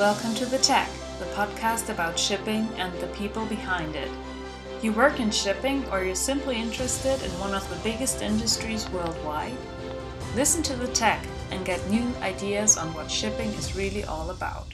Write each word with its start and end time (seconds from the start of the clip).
Welcome 0.00 0.34
to 0.36 0.46
The 0.46 0.56
Tech, 0.56 0.88
the 1.18 1.26
podcast 1.36 1.90
about 1.90 2.18
shipping 2.18 2.66
and 2.78 2.90
the 3.02 3.06
people 3.08 3.44
behind 3.44 3.94
it. 3.94 4.10
You 4.80 4.94
work 4.94 5.20
in 5.20 5.30
shipping 5.30 5.86
or 5.90 6.02
you're 6.02 6.14
simply 6.14 6.56
interested 6.56 7.22
in 7.22 7.30
one 7.38 7.52
of 7.52 7.68
the 7.68 7.76
biggest 7.84 8.22
industries 8.22 8.88
worldwide? 8.88 9.52
Listen 10.34 10.62
to 10.62 10.74
The 10.74 10.88
Tech 10.94 11.22
and 11.50 11.66
get 11.66 11.86
new 11.90 12.14
ideas 12.22 12.78
on 12.78 12.94
what 12.94 13.10
shipping 13.10 13.50
is 13.50 13.76
really 13.76 14.02
all 14.04 14.30
about. 14.30 14.68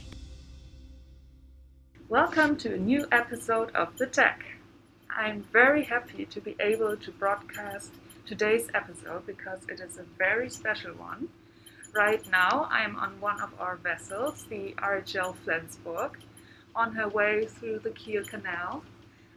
Welcome 2.08 2.56
to 2.58 2.74
a 2.74 2.78
new 2.78 3.08
episode 3.10 3.74
of 3.74 3.98
The 3.98 4.06
Tech. 4.06 4.44
I'm 5.10 5.42
very 5.52 5.82
happy 5.82 6.26
to 6.26 6.40
be 6.40 6.54
able 6.60 6.96
to 6.98 7.10
broadcast 7.10 7.90
today's 8.26 8.68
episode 8.74 9.26
because 9.26 9.66
it 9.68 9.80
is 9.80 9.98
a 9.98 10.04
very 10.04 10.48
special 10.48 10.92
one. 10.92 11.30
Right 11.94 12.28
now, 12.30 12.68
I'm 12.70 12.96
on 12.96 13.20
one 13.20 13.40
of 13.40 13.50
our 13.58 13.76
vessels, 13.76 14.44
the 14.50 14.74
RHL 14.78 15.34
Flensburg, 15.44 16.18
on 16.74 16.92
her 16.92 17.08
way 17.08 17.46
through 17.46 17.78
the 17.78 17.90
Kiel 17.90 18.24
Canal, 18.24 18.82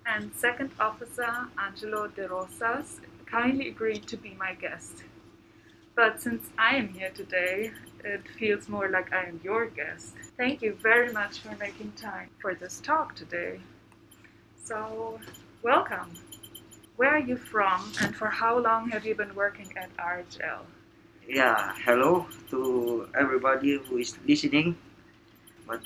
and 0.05 0.33
Second 0.35 0.71
Officer 0.79 1.47
Angelo 1.57 2.07
De 2.07 2.27
Rosas 2.27 2.99
kindly 3.25 3.69
agreed 3.69 4.07
to 4.07 4.17
be 4.17 4.35
my 4.37 4.53
guest. 4.55 5.03
But 5.95 6.21
since 6.21 6.49
I 6.57 6.75
am 6.75 6.89
here 6.89 7.11
today, 7.11 7.71
it 8.03 8.27
feels 8.37 8.67
more 8.67 8.89
like 8.89 9.13
I 9.13 9.25
am 9.25 9.39
your 9.43 9.67
guest. 9.67 10.15
Thank 10.37 10.61
you 10.61 10.77
very 10.81 11.13
much 11.13 11.39
for 11.39 11.55
making 11.57 11.93
time 11.93 12.29
for 12.39 12.55
this 12.55 12.79
talk 12.81 13.15
today. 13.15 13.59
So, 14.63 15.19
welcome. 15.63 16.11
Where 16.97 17.11
are 17.11 17.19
you 17.19 17.37
from, 17.37 17.93
and 18.01 18.15
for 18.15 18.27
how 18.27 18.57
long 18.59 18.89
have 18.89 19.05
you 19.05 19.15
been 19.15 19.33
working 19.35 19.71
at 19.77 19.95
RHL? 19.97 20.65
Yeah, 21.29 21.77
hello 21.85 22.25
to 22.49 23.05
everybody 23.13 23.77
who 23.77 23.97
is 24.01 24.17
listening. 24.25 24.75
But 25.67 25.79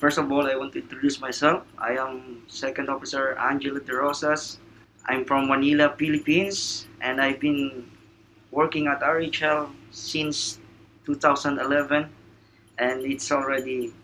first 0.00 0.18
of 0.18 0.26
all, 0.32 0.50
I 0.50 0.56
want 0.56 0.72
to 0.72 0.82
introduce 0.82 1.20
myself. 1.20 1.62
I 1.78 1.94
am 1.94 2.42
Second 2.48 2.90
Officer 2.90 3.38
Angelo 3.38 3.78
De 3.78 3.94
Rosas. 3.94 4.58
I'm 5.06 5.24
from 5.24 5.46
Manila, 5.46 5.94
Philippines, 5.96 6.88
and 7.00 7.20
I've 7.20 7.38
been 7.38 7.86
working 8.50 8.88
at 8.88 8.98
RHL 8.98 9.70
since 9.92 10.58
2011, 11.06 12.10
and 12.78 13.00
it's 13.06 13.30
already 13.30 13.94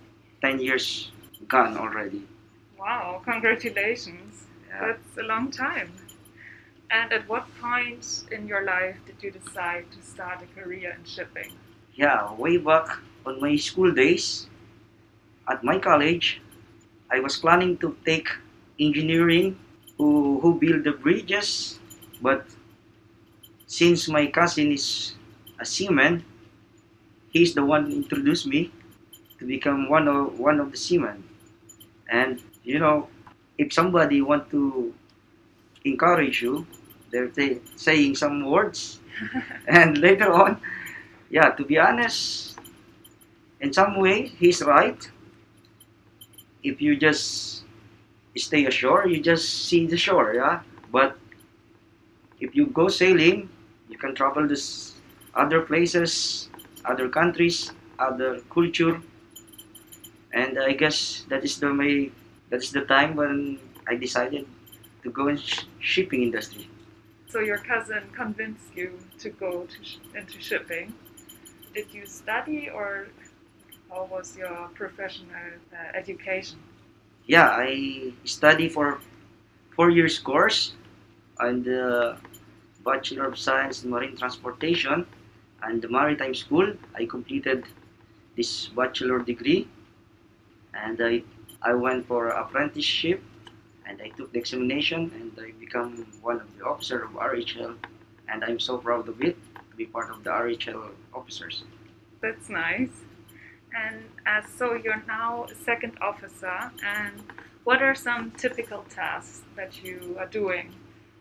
10 0.42 0.60
years 0.60 1.10
gone 1.48 1.76
already. 1.76 2.22
Wow, 2.78 3.20
congratulations. 3.24 4.46
Yeah. 4.68 4.94
That's 4.94 5.18
a 5.18 5.26
long 5.26 5.50
time. 5.50 5.90
And 6.94 7.12
at 7.12 7.28
what 7.28 7.44
point 7.60 8.06
in 8.30 8.46
your 8.46 8.64
life 8.64 8.96
did 9.04 9.18
you 9.20 9.32
decide 9.32 9.90
to 9.90 10.00
start 10.00 10.38
a 10.46 10.48
career 10.54 10.94
in 10.96 11.04
shipping? 11.04 11.50
Yeah, 11.94 12.32
way 12.34 12.56
back 12.56 12.86
on 13.26 13.40
my 13.40 13.56
school 13.56 13.90
days 13.90 14.46
at 15.48 15.62
my 15.62 15.78
college, 15.78 16.40
I 17.10 17.20
was 17.20 17.36
planning 17.36 17.76
to 17.78 17.96
take 18.04 18.28
engineering 18.78 19.58
who, 19.98 20.40
who 20.40 20.58
build 20.58 20.84
the 20.84 20.92
bridges, 20.92 21.78
but 22.22 22.46
since 23.66 24.08
my 24.08 24.26
cousin 24.26 24.72
is 24.72 25.14
a 25.58 25.64
seaman, 25.64 26.24
he's 27.30 27.54
the 27.54 27.64
one 27.64 27.90
who 27.90 27.96
introduced 27.96 28.46
me 28.46 28.72
to 29.38 29.44
become 29.46 29.88
one 29.88 30.08
of 30.08 30.38
one 30.38 30.60
of 30.60 30.70
the 30.70 30.76
seamen. 30.76 31.24
And 32.08 32.40
you 32.62 32.78
know, 32.78 33.08
if 33.58 33.72
somebody 33.72 34.22
want 34.22 34.50
to 34.50 34.94
encourage 35.84 36.40
you, 36.40 36.66
they're 37.14 37.32
say, 37.32 37.60
saying 37.76 38.16
some 38.16 38.44
words, 38.50 38.98
and 39.68 39.98
later 39.98 40.32
on, 40.32 40.60
yeah, 41.30 41.50
to 41.50 41.64
be 41.64 41.78
honest, 41.78 42.58
in 43.60 43.72
some 43.72 44.00
way 44.00 44.26
he's 44.26 44.62
right. 44.62 45.10
If 46.64 46.80
you 46.82 46.96
just 46.96 47.62
stay 48.36 48.66
ashore, 48.66 49.06
you 49.06 49.20
just 49.20 49.68
see 49.68 49.86
the 49.86 49.96
shore, 49.96 50.34
yeah. 50.34 50.60
But 50.90 51.16
if 52.40 52.54
you 52.54 52.66
go 52.66 52.88
sailing, 52.88 53.48
you 53.88 53.98
can 53.98 54.14
travel 54.14 54.46
this 54.46 54.94
other 55.34 55.60
places, 55.62 56.48
other 56.84 57.08
countries, 57.08 57.72
other 57.98 58.40
culture, 58.50 59.00
and 60.32 60.58
I 60.58 60.72
guess 60.72 61.24
that 61.28 61.44
is 61.44 61.58
the 61.58 61.72
way. 61.72 62.12
That 62.50 62.62
is 62.62 62.72
the 62.72 62.82
time 62.82 63.16
when 63.16 63.58
I 63.88 63.96
decided 63.96 64.46
to 65.02 65.10
go 65.10 65.28
in 65.28 65.38
sh- 65.38 65.64
shipping 65.80 66.22
industry. 66.22 66.68
So 67.34 67.40
your 67.40 67.58
cousin 67.58 68.04
convinced 68.12 68.76
you 68.76 68.96
to 69.18 69.28
go 69.28 69.66
to 69.66 69.84
sh- 69.84 69.98
into 70.14 70.40
shipping. 70.40 70.94
Did 71.74 71.92
you 71.92 72.06
study 72.06 72.70
or 72.70 73.08
how 73.90 74.04
was 74.04 74.36
your 74.36 74.70
professional 74.76 75.50
uh, 75.72 75.98
education? 75.98 76.60
Yeah, 77.26 77.48
I 77.50 78.12
study 78.22 78.68
for 78.68 79.00
four 79.74 79.90
years 79.90 80.16
course 80.16 80.74
and 81.40 81.64
the 81.64 82.18
Bachelor 82.84 83.26
of 83.26 83.36
Science 83.36 83.82
in 83.82 83.90
Marine 83.90 84.16
Transportation 84.16 85.04
and 85.64 85.82
the 85.82 85.88
Maritime 85.88 86.36
School. 86.36 86.72
I 86.94 87.04
completed 87.04 87.64
this 88.36 88.68
bachelor 88.68 89.18
degree 89.18 89.66
and 90.72 91.00
I, 91.02 91.24
I 91.62 91.74
went 91.74 92.06
for 92.06 92.28
apprenticeship 92.28 93.20
and 93.86 94.00
I 94.00 94.08
took 94.08 94.32
the 94.32 94.38
examination 94.38 95.10
and 95.14 95.32
I 95.38 95.52
become 95.58 96.06
one 96.22 96.40
of 96.40 96.58
the 96.58 96.64
officer 96.64 97.04
of 97.04 97.10
RHL 97.12 97.76
and 98.28 98.44
I'm 98.44 98.58
so 98.58 98.78
proud 98.78 99.08
of 99.08 99.20
it 99.22 99.36
to 99.70 99.76
be 99.76 99.86
part 99.86 100.10
of 100.10 100.24
the 100.24 100.30
RHL 100.30 100.90
officers. 101.12 101.64
That's 102.20 102.48
nice. 102.48 102.90
And 103.76 104.04
as 104.26 104.44
so 104.48 104.74
you're 104.74 105.02
now 105.06 105.44
a 105.44 105.54
second 105.54 105.98
officer 106.00 106.70
and 106.84 107.22
what 107.64 107.82
are 107.82 107.94
some 107.94 108.30
typical 108.32 108.84
tasks 108.88 109.42
that 109.56 109.82
you 109.82 110.16
are 110.18 110.26
doing 110.26 110.74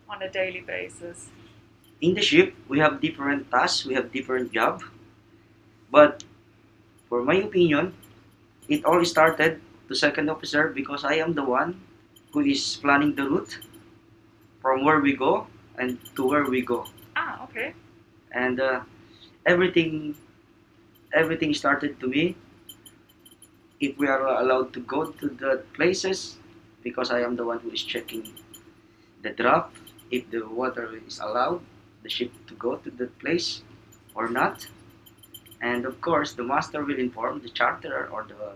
on 0.09 0.21
a 0.21 0.29
daily 0.29 0.61
basis? 0.61 1.29
in 2.03 2.13
the 2.13 2.21
ship 2.21 2.53
we 2.67 2.79
have 2.79 2.99
different 2.99 3.49
tasks 3.49 3.85
we 3.85 3.93
have 3.95 4.11
different 4.11 4.51
job 4.51 4.83
but 5.89 6.23
for 7.07 7.23
my 7.23 7.35
opinion 7.35 7.93
it 8.67 8.83
all 8.83 9.03
started 9.05 9.61
to 9.87 9.95
second 9.95 10.29
officer 10.29 10.67
because 10.67 11.05
i 11.05 11.15
am 11.15 11.33
the 11.33 11.43
one 11.43 11.79
who 12.33 12.41
is 12.41 12.77
planning 12.81 13.15
the 13.15 13.23
route 13.29 13.59
from 14.61 14.83
where 14.83 14.99
we 14.99 15.13
go 15.15 15.47
and 15.77 15.99
to 16.15 16.27
where 16.27 16.45
we 16.45 16.61
go. 16.61 16.85
Ah, 17.15 17.43
okay. 17.45 17.73
and 18.31 18.59
uh, 18.59 18.81
everything 19.45 20.15
everything 21.13 21.53
started 21.53 21.99
to 21.99 22.07
me. 22.07 22.35
If 23.79 23.97
we 23.99 24.07
are 24.07 24.25
allowed 24.41 24.73
to 24.73 24.79
go 24.79 25.05
to 25.11 25.29
the 25.29 25.63
places 25.73 26.37
because 26.83 27.11
i 27.11 27.19
am 27.21 27.35
the 27.35 27.45
one 27.45 27.59
who 27.59 27.71
is 27.71 27.83
checking 27.83 28.23
the 29.23 29.31
draft 29.31 29.77
if 30.11 30.29
the 30.31 30.41
water 30.47 30.85
is 31.07 31.19
allowed 31.19 31.61
the 32.03 32.09
ship 32.09 32.31
to 32.47 32.55
go 32.55 32.75
to 32.77 32.91
the 32.91 33.07
place 33.23 33.63
or 34.15 34.29
not. 34.29 34.67
And 35.61 35.85
of 35.85 36.01
course 36.01 36.33
the 36.33 36.43
master 36.43 36.83
will 36.85 36.99
inform 36.99 37.41
the 37.41 37.49
charterer 37.49 38.09
or 38.11 38.23
the 38.23 38.53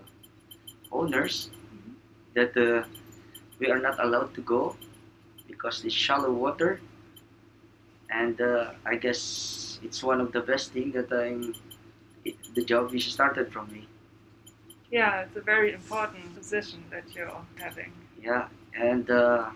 owners 0.91 1.49
that 2.35 2.55
uh, 2.57 2.85
we 3.59 3.69
are 3.71 3.79
not 3.79 3.99
allowed 4.03 4.33
to 4.35 4.41
go 4.41 4.75
because 5.47 5.83
it's 5.85 5.93
shallow 5.93 6.31
water 6.31 6.79
and 8.09 8.39
uh, 8.41 8.71
i 8.85 8.95
guess 8.95 9.79
it's 9.83 10.03
one 10.03 10.19
of 10.21 10.31
the 10.31 10.41
best 10.41 10.71
thing 10.71 10.91
that 10.91 11.11
i'm 11.11 11.53
it, 12.25 12.35
the 12.55 12.63
job 12.63 12.93
is 12.93 13.05
started 13.05 13.51
from 13.51 13.71
me 13.71 13.87
Yeah, 14.91 15.21
it's 15.21 15.35
a 15.35 15.41
very 15.41 15.73
important 15.73 16.33
position 16.35 16.83
that 16.91 17.15
you're 17.15 17.31
having. 17.57 17.91
yeah 18.21 18.47
and 18.75 19.09
uh, 19.09 19.49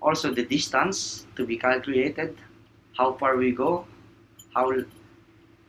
also 0.00 0.32
the 0.32 0.44
distance 0.44 1.26
to 1.36 1.44
be 1.46 1.56
calculated 1.56 2.36
how 2.96 3.12
far 3.14 3.36
we 3.36 3.50
go 3.52 3.86
how 4.54 4.70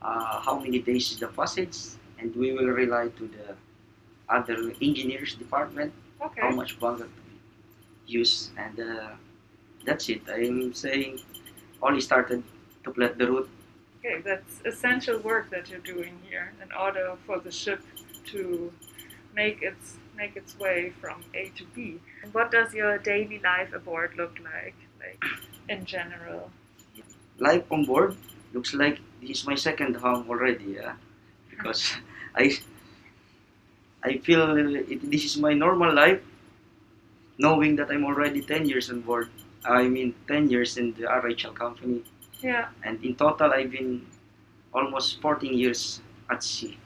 uh, 0.02 0.40
how 0.40 0.58
many 0.58 0.78
days 0.80 1.12
is 1.12 1.18
the 1.18 1.28
passage 1.28 1.76
and 2.18 2.34
we 2.36 2.52
will 2.52 2.68
rely 2.82 3.08
to 3.18 3.28
the 3.36 3.54
other 4.28 4.56
engineers 4.80 5.34
department 5.34 5.92
Okay. 6.24 6.40
how 6.42 6.50
much 6.50 6.78
bunker 6.80 7.08
used 8.20 8.50
and 8.64 8.80
uh, 8.80 9.10
that's 9.86 10.08
it 10.14 10.22
i'm 10.36 10.72
saying 10.74 11.18
only 11.82 12.00
started 12.00 12.42
to 12.84 12.90
plant 12.90 13.18
the 13.18 13.26
route 13.32 13.50
Okay, 14.04 14.20
that's 14.20 14.60
essential 14.64 15.18
work 15.20 15.48
that 15.50 15.70
you're 15.70 15.86
doing 15.94 16.18
here 16.28 16.52
in 16.60 16.72
order 16.72 17.14
for 17.24 17.38
the 17.38 17.52
ship 17.52 17.80
to 18.32 18.72
make 19.32 19.62
its 19.62 19.96
make 20.16 20.34
its 20.34 20.58
way 20.58 20.92
from 21.00 21.22
A 21.34 21.50
to 21.56 21.64
B. 21.74 22.00
What 22.32 22.50
does 22.50 22.74
your 22.74 22.98
daily 22.98 23.38
life 23.38 23.72
aboard 23.72 24.16
look 24.16 24.38
like, 24.42 24.74
like 24.98 25.22
in 25.68 25.84
general? 25.84 26.50
life 27.38 27.64
on 27.70 27.84
board 27.84 28.16
looks 28.52 28.74
like 28.74 28.98
this 29.20 29.38
is 29.38 29.46
my 29.46 29.54
second 29.54 29.96
home 29.96 30.28
already 30.28 30.76
yeah 30.78 30.94
because 31.50 31.92
i 32.36 32.44
i 34.04 34.18
feel 34.18 34.42
it, 34.56 35.10
this 35.10 35.24
is 35.24 35.36
my 35.38 35.52
normal 35.52 35.92
life 35.94 36.20
knowing 37.38 37.76
that 37.76 37.90
i'm 37.90 38.04
already 38.04 38.40
10 38.42 38.66
years 38.66 38.90
on 38.90 39.00
board 39.00 39.28
i 39.64 39.86
mean 39.88 40.14
10 40.28 40.50
years 40.50 40.76
in 40.76 40.92
the 40.94 41.02
rhl 41.02 41.54
company 41.54 42.02
Yeah, 42.42 42.68
and 42.82 42.98
in 43.04 43.14
total 43.14 43.52
i've 43.52 43.70
been 43.70 44.06
almost 44.74 45.20
14 45.20 45.54
years 45.54 46.00
at 46.30 46.42
sea 46.42 46.78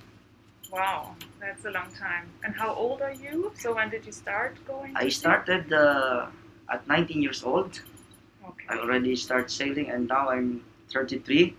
Wow, 0.72 1.14
that's 1.40 1.64
a 1.64 1.70
long 1.70 1.90
time. 1.92 2.26
And 2.44 2.54
how 2.54 2.74
old 2.74 3.00
are 3.00 3.12
you? 3.12 3.52
So 3.56 3.74
when 3.74 3.88
did 3.88 4.04
you 4.04 4.12
start 4.12 4.56
going? 4.66 4.92
I 4.96 5.08
started 5.08 5.72
uh, 5.72 6.26
at 6.70 6.86
19 6.88 7.22
years 7.22 7.42
old. 7.44 7.80
Okay. 8.46 8.66
I 8.68 8.78
already 8.78 9.16
started 9.16 9.50
sailing, 9.50 9.90
and 9.90 10.08
now 10.08 10.28
I'm 10.28 10.64
33. 10.92 11.54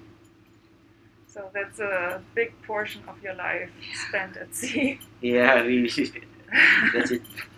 So 1.27 1.49
that's 1.53 1.79
a 1.79 2.21
big 2.35 2.53
portion 2.63 3.01
of 3.07 3.21
your 3.23 3.33
life 3.35 3.69
spent 4.07 4.37
at 4.37 4.53
sea. 4.53 4.99
Yeah, 5.21 5.61
really. 5.61 5.89
That's 6.93 7.11
it. 7.11 7.23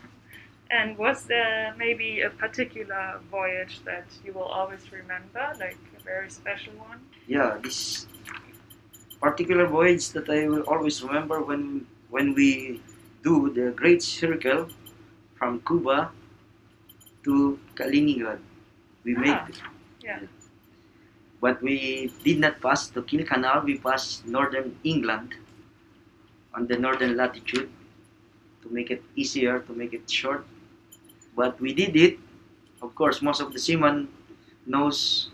and 0.71 0.98
was 0.98 1.24
there 1.24 1.74
maybe 1.77 2.21
a 2.21 2.30
particular 2.30 3.19
voyage 3.31 3.81
that 3.86 4.06
you 4.24 4.33
will 4.33 4.44
always 4.60 4.92
remember, 4.92 5.54
like 5.60 5.77
a 6.00 6.04
very 6.04 6.30
special 6.30 6.74
one? 6.74 7.00
Yeah, 7.27 7.57
this 7.62 8.07
particular 9.21 9.66
voyage 9.68 10.10
that 10.12 10.30
I 10.30 10.48
will 10.48 10.63
always 10.63 11.04
remember 11.04 11.42
when 11.42 11.86
when 12.10 12.33
we 12.33 12.81
do 13.24 13.51
the 13.54 13.71
Great 13.71 14.01
Circle 14.01 14.69
from 15.38 15.62
Cuba 15.68 16.12
to 17.24 17.60
Kaliningrad. 17.75 18.39
We 19.04 19.16
Ah, 19.16 19.19
made 19.21 19.57
yeah. 20.04 20.19
but 21.42 21.62
we 21.62 22.12
did 22.24 22.39
not 22.39 22.62
pass 22.62 22.88
the 22.89 23.01
Kiel 23.01 23.25
Canal. 23.25 23.62
We 23.66 23.77
passed 23.77 24.25
northern 24.27 24.75
England 24.83 25.36
on 26.54 26.68
the 26.68 26.77
northern 26.77 27.16
latitude 27.18 27.69
to 28.62 28.69
make 28.69 28.92
it 28.92 29.04
easier, 29.16 29.60
to 29.60 29.74
make 29.74 29.94
it 29.94 30.10
short. 30.10 30.45
But 31.40 31.54
we 31.62 31.72
did 31.74 31.96
it. 31.96 32.20
Of 32.82 32.96
course, 32.96 33.22
most 33.22 33.40
of 33.40 33.54
the 33.54 33.60
seamen 33.60 34.10
knows 34.66 35.30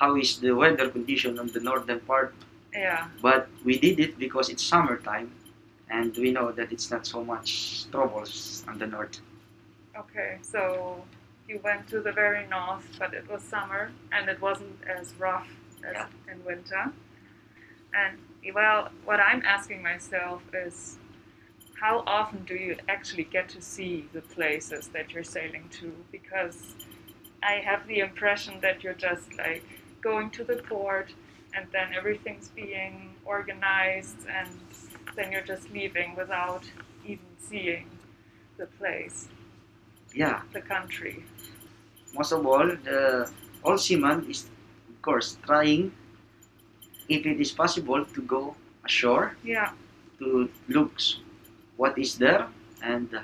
how 0.00 0.16
is 0.16 0.40
the 0.40 0.50
weather 0.50 0.88
condition 0.90 1.38
on 1.38 1.46
the 1.54 1.60
northern 1.60 2.00
part. 2.00 2.34
Yeah. 2.72 3.06
But 3.20 3.48
we 3.64 3.78
did 3.78 4.00
it 4.00 4.18
because 4.18 4.48
it's 4.52 4.64
summertime, 4.64 5.30
and 5.88 6.10
we 6.16 6.32
know 6.32 6.50
that 6.58 6.72
it's 6.72 6.90
not 6.90 7.06
so 7.06 7.22
much 7.22 7.84
troubles 7.92 8.64
on 8.66 8.78
the 8.78 8.86
north. 8.86 9.20
Okay. 9.96 10.38
So 10.42 11.04
you 11.48 11.60
went 11.62 11.88
to 11.90 12.00
the 12.00 12.12
very 12.12 12.44
north, 12.48 12.86
but 12.98 13.14
it 13.14 13.30
was 13.30 13.42
summer 13.42 13.92
and 14.10 14.28
it 14.28 14.40
wasn't 14.40 14.78
as 14.98 15.14
rough 15.18 15.48
as 15.84 15.94
Yeah. 15.94 16.32
in 16.32 16.44
winter. 16.44 16.84
And 17.94 18.18
well, 18.54 18.90
what 19.04 19.20
I'm 19.20 19.42
asking 19.44 19.82
myself 19.82 20.42
is 20.52 20.98
how 21.82 22.04
often 22.06 22.44
do 22.44 22.54
you 22.54 22.76
actually 22.88 23.24
get 23.24 23.48
to 23.48 23.60
see 23.60 24.08
the 24.12 24.20
places 24.36 24.86
that 24.94 25.12
you're 25.12 25.24
sailing 25.24 25.64
to? 25.68 25.92
Because 26.12 26.58
I 27.42 27.54
have 27.54 27.88
the 27.88 27.98
impression 27.98 28.60
that 28.60 28.84
you're 28.84 29.00
just 29.08 29.36
like 29.36 29.64
going 30.00 30.30
to 30.30 30.44
the 30.44 30.56
port 30.70 31.12
and 31.56 31.66
then 31.72 31.88
everything's 31.92 32.48
being 32.50 33.10
organized 33.24 34.18
and 34.38 34.48
then 35.16 35.32
you're 35.32 35.48
just 35.54 35.70
leaving 35.72 36.14
without 36.14 36.62
even 37.04 37.26
seeing 37.40 37.86
the 38.58 38.66
place, 38.78 39.28
Yeah, 40.14 40.42
the 40.52 40.60
country. 40.60 41.24
most 42.14 42.30
of 42.30 42.46
all, 42.46 42.68
the 42.88 43.28
all 43.64 43.76
seaman 43.76 44.30
is, 44.30 44.44
of 44.88 45.02
course, 45.02 45.36
trying, 45.44 45.90
if 47.08 47.26
it 47.26 47.40
is 47.40 47.50
possible, 47.50 48.04
to 48.04 48.22
go 48.22 48.54
ashore 48.84 49.36
Yeah, 49.42 49.72
to 50.20 50.48
look 50.68 50.92
what 51.76 51.98
is 51.98 52.16
there 52.16 52.46
and 52.82 53.14
uh, 53.14 53.22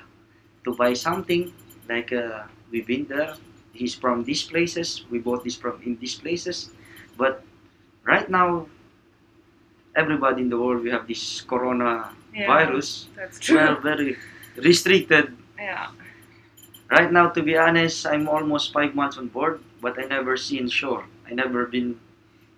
to 0.65 0.75
buy 0.75 0.93
something. 0.93 1.53
Like 1.87 2.13
uh, 2.13 2.43
we've 2.71 2.87
been 2.87 3.05
there. 3.05 3.35
He's 3.73 3.95
from 3.95 4.23
these 4.23 4.43
places. 4.43 5.05
We 5.09 5.19
bought 5.19 5.43
this 5.43 5.55
from 5.55 5.81
in 5.83 5.97
these 5.97 6.15
places. 6.15 6.69
But 7.17 7.43
right 8.03 8.29
now, 8.29 8.67
everybody 9.95 10.41
in 10.41 10.49
the 10.49 10.59
world 10.59 10.83
we 10.83 10.89
have 10.89 11.07
this 11.07 11.41
corona 11.41 12.13
yeah, 12.33 12.47
virus. 12.47 13.07
That's 13.15 13.49
We 13.49 13.57
are 13.57 13.79
very 13.81 14.17
restricted 14.57 15.35
Yeah, 15.57 15.91
Right 16.89 17.11
now, 17.11 17.29
to 17.29 17.43
be 17.43 17.55
honest, 17.55 18.07
I'm 18.07 18.27
almost 18.27 18.73
five 18.73 18.95
months 18.95 19.17
on 19.17 19.27
board, 19.27 19.61
but 19.79 19.99
I 19.99 20.07
never 20.07 20.37
seen 20.37 20.67
shore. 20.67 21.05
I 21.29 21.33
never 21.33 21.67
been 21.67 21.99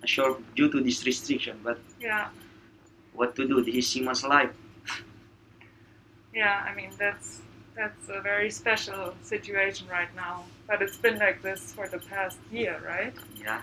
ashore 0.02 0.38
due 0.56 0.72
to 0.72 0.80
this 0.80 1.04
restriction. 1.04 1.60
But 1.62 1.78
yeah, 2.00 2.28
what 3.12 3.36
to 3.36 3.46
do? 3.46 3.60
This 3.62 3.94
is 3.94 4.24
life. 4.24 4.50
Yeah. 6.34 6.66
I 6.68 6.74
mean, 6.74 6.90
that's 6.98 7.40
that's 7.76 8.08
a 8.08 8.20
very 8.20 8.50
special 8.50 9.14
situation 9.22 9.88
right 9.88 10.14
now. 10.14 10.44
But 10.66 10.82
it's 10.82 10.96
been 10.96 11.18
like 11.18 11.42
this 11.42 11.72
for 11.72 11.88
the 11.88 11.98
past 11.98 12.38
year, 12.50 12.80
right? 12.86 13.14
Yeah. 13.36 13.62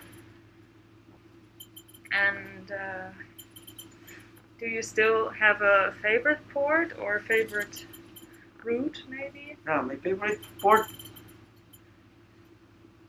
And 2.11 2.71
uh, 2.71 3.09
do 4.59 4.65
you 4.65 4.81
still 4.81 5.29
have 5.29 5.61
a 5.61 5.93
favorite 6.01 6.39
port 6.49 6.93
or 6.99 7.19
favorite 7.19 7.85
route, 8.63 9.03
maybe? 9.09 9.55
Yeah, 9.65 9.81
my 9.81 9.95
favorite 9.95 10.39
port. 10.61 10.87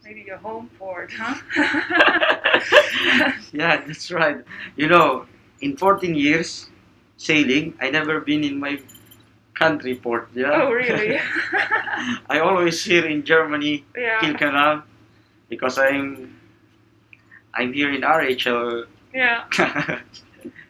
Maybe 0.05 0.25
your 0.27 0.39
home 0.39 0.71
port, 0.79 1.12
huh? 1.17 1.35
yeah, 3.53 3.85
that's 3.87 4.11
right. 4.11 4.39
You 4.77 4.89
know, 4.89 5.27
in 5.61 5.77
14 5.77 6.15
years 6.15 6.69
sailing, 7.17 7.75
I 7.81 7.91
never 7.91 8.21
been 8.21 8.43
in 8.45 8.59
my 8.59 8.81
country 9.61 9.95
port. 9.95 10.29
Yeah. 10.35 10.65
oh, 10.65 10.73
really? 10.73 11.21
I 12.35 12.41
always 12.41 12.83
here 12.83 13.07
in 13.07 13.23
Germany, 13.23 13.85
yeah, 13.95 14.21
Kiel 14.21 14.35
Canal, 14.35 14.83
because 15.49 15.79
I'm 15.79 16.41
I'm 17.53 17.73
here 17.73 17.93
in 17.93 18.01
RHL 18.01 18.87
yeah, 19.12 19.45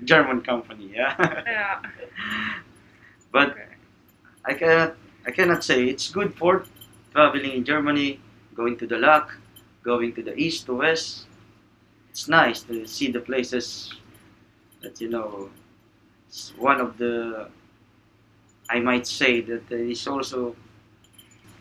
German 0.04 0.42
company. 0.42 0.90
Yeah. 0.92 1.14
yeah. 1.46 1.82
but 3.30 3.50
Okay. 3.50 3.70
I 4.44 4.54
cannot 4.54 4.96
I 5.26 5.30
cannot 5.30 5.62
say 5.62 5.84
it's 5.86 6.10
good 6.10 6.34
for 6.34 6.64
traveling 7.12 7.52
in 7.52 7.64
Germany, 7.64 8.18
going 8.54 8.76
to 8.78 8.86
the 8.86 8.98
lock, 8.98 9.36
going 9.84 10.12
to 10.18 10.22
the 10.22 10.34
east 10.34 10.66
to 10.66 10.74
west. 10.82 11.26
It's 12.10 12.26
nice 12.26 12.62
to 12.66 12.86
see 12.86 13.12
the 13.12 13.20
places 13.20 13.94
that 14.82 15.00
you 15.00 15.08
know. 15.08 15.50
It's 16.26 16.54
one 16.56 16.80
of 16.80 16.96
the 16.96 17.50
I 18.70 18.78
might 18.80 19.06
say 19.06 19.40
that 19.42 19.68
there 19.68 19.84
is 19.84 20.06
also 20.06 20.54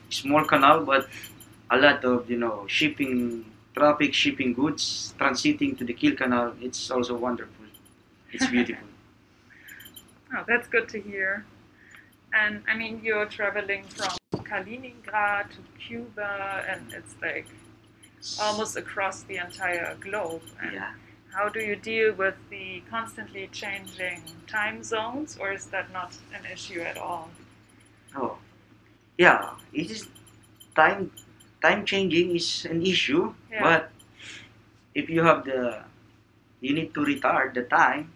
small 0.10 0.46
canal, 0.46 0.86
but 0.86 1.08
a 1.72 1.78
lot 1.78 2.06
of 2.06 2.30
you 2.30 2.38
know 2.38 2.66
shipping 2.68 3.46
traffic, 3.76 4.14
shipping 4.14 4.54
goods 4.54 5.14
transiting 5.20 5.78
to 5.78 5.84
the 5.84 5.94
Kiel 5.94 6.16
Canal. 6.16 6.54
It's 6.62 6.92
also 6.92 7.16
wonderful. 7.18 7.66
It's 8.32 8.48
beautiful. 8.56 8.88
Oh, 10.36 10.44
that's 10.48 10.68
good 10.68 10.88
to 10.90 11.02
hear. 11.02 11.45
And 12.33 12.62
I 12.68 12.78
mean, 12.78 13.02
you're 13.04 13.26
traveling 13.26 13.83
from 13.86 14.16
Kaliningrad 14.44 15.50
to 15.50 15.62
Cuba, 15.80 16.64
and 16.69 16.94
it's 16.94 17.16
like 17.22 17.48
almost 18.40 18.78
across 18.78 19.24
the 19.24 19.38
entire 19.38 19.95
globe. 20.00 20.44
And 20.62 20.74
yeah. 20.74 20.92
How 21.33 21.48
do 21.50 21.59
you 21.59 21.76
deal 21.76 22.14
with 22.14 22.36
the 22.50 22.81
constantly 22.90 23.48
changing 23.52 24.24
time 24.48 24.83
zones, 24.83 25.38
or 25.40 25.52
is 25.54 25.66
that 25.68 25.92
not 25.94 26.14
an 26.33 26.45
issue 26.52 26.81
at 26.81 26.98
all? 26.98 27.30
Oh, 28.16 28.38
yeah. 29.18 29.52
It 29.74 29.92
is 29.92 30.07
time. 30.76 31.12
Time 31.62 31.86
changing 31.86 32.36
is 32.36 32.66
an 32.66 32.81
issue, 32.86 33.33
Yeah. 33.52 33.64
but 33.64 33.92
if 34.95 35.09
you 35.09 35.24
have 35.24 35.44
the, 35.45 35.83
you 36.62 36.74
need 36.74 36.94
to 36.94 37.02
retard 37.02 37.54
the 37.54 37.64
time. 37.64 38.12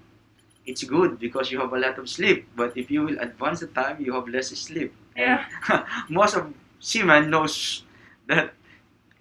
It's 0.66 0.84
good 0.84 1.20
because 1.20 1.52
you 1.52 1.60
have 1.60 1.74
a 1.74 1.78
lot 1.80 1.98
of 2.00 2.08
sleep. 2.10 2.48
But 2.56 2.78
if 2.78 2.90
you 2.90 3.04
will 3.04 3.20
advance 3.20 3.60
the 3.60 3.68
time, 3.68 4.00
you 4.00 4.14
have 4.14 4.30
less 4.30 4.48
sleep. 4.56 4.94
Yeah. 5.16 5.44
Most 6.10 6.36
of 6.38 6.54
seamen 6.80 7.30
knows 7.30 7.84
that 8.28 8.54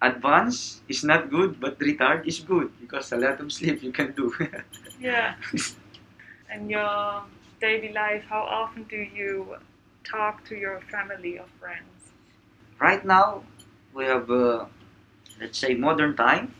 advance 0.02 0.82
is 0.88 1.04
not 1.04 1.30
good, 1.30 1.60
but 1.60 1.78
retard 1.78 2.26
is 2.26 2.40
good 2.40 2.70
because 2.80 3.12
a 3.12 3.16
lot 3.16 3.40
of 3.40 3.52
sleep 3.52 3.82
you 3.82 3.92
can 3.92 4.12
do. 4.12 4.34
Yeah. 5.00 5.34
And 6.48 6.70
your 6.70 7.24
daily 7.60 7.92
life, 7.92 8.24
how 8.28 8.42
often 8.42 8.84
do 8.84 8.96
you 8.96 9.56
talk 10.04 10.44
to 10.46 10.56
your 10.56 10.80
family 10.82 11.38
or 11.38 11.46
friends? 11.60 12.12
right 12.80 13.04
now, 13.04 13.44
we 13.94 14.04
have, 14.04 14.30
uh, 14.30 14.66
let's 15.40 15.58
say, 15.58 15.74
modern 15.74 16.16
time. 16.16 16.54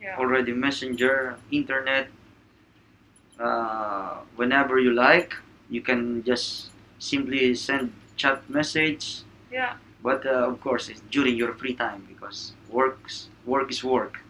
Yeah. 0.00 0.16
already 0.18 0.52
messenger 0.52 1.38
internet 1.50 2.08
uh, 3.38 4.18
whenever 4.36 4.78
you 4.78 4.92
like 4.92 5.34
you 5.68 5.80
can 5.80 6.22
just 6.24 6.70
simply 6.98 7.54
send 7.54 7.92
chat 8.16 8.48
message 8.48 9.22
Yeah. 9.50 9.76
But 10.04 10.26
uh, 10.26 10.48
of 10.52 10.60
course 10.60 10.90
it's 10.90 11.02
during 11.10 11.36
your 11.36 11.54
free 11.54 11.74
time 11.74 12.06
because 12.08 12.54
works 12.70 13.28
work 13.46 13.70
is 13.70 13.84
work 13.84 14.20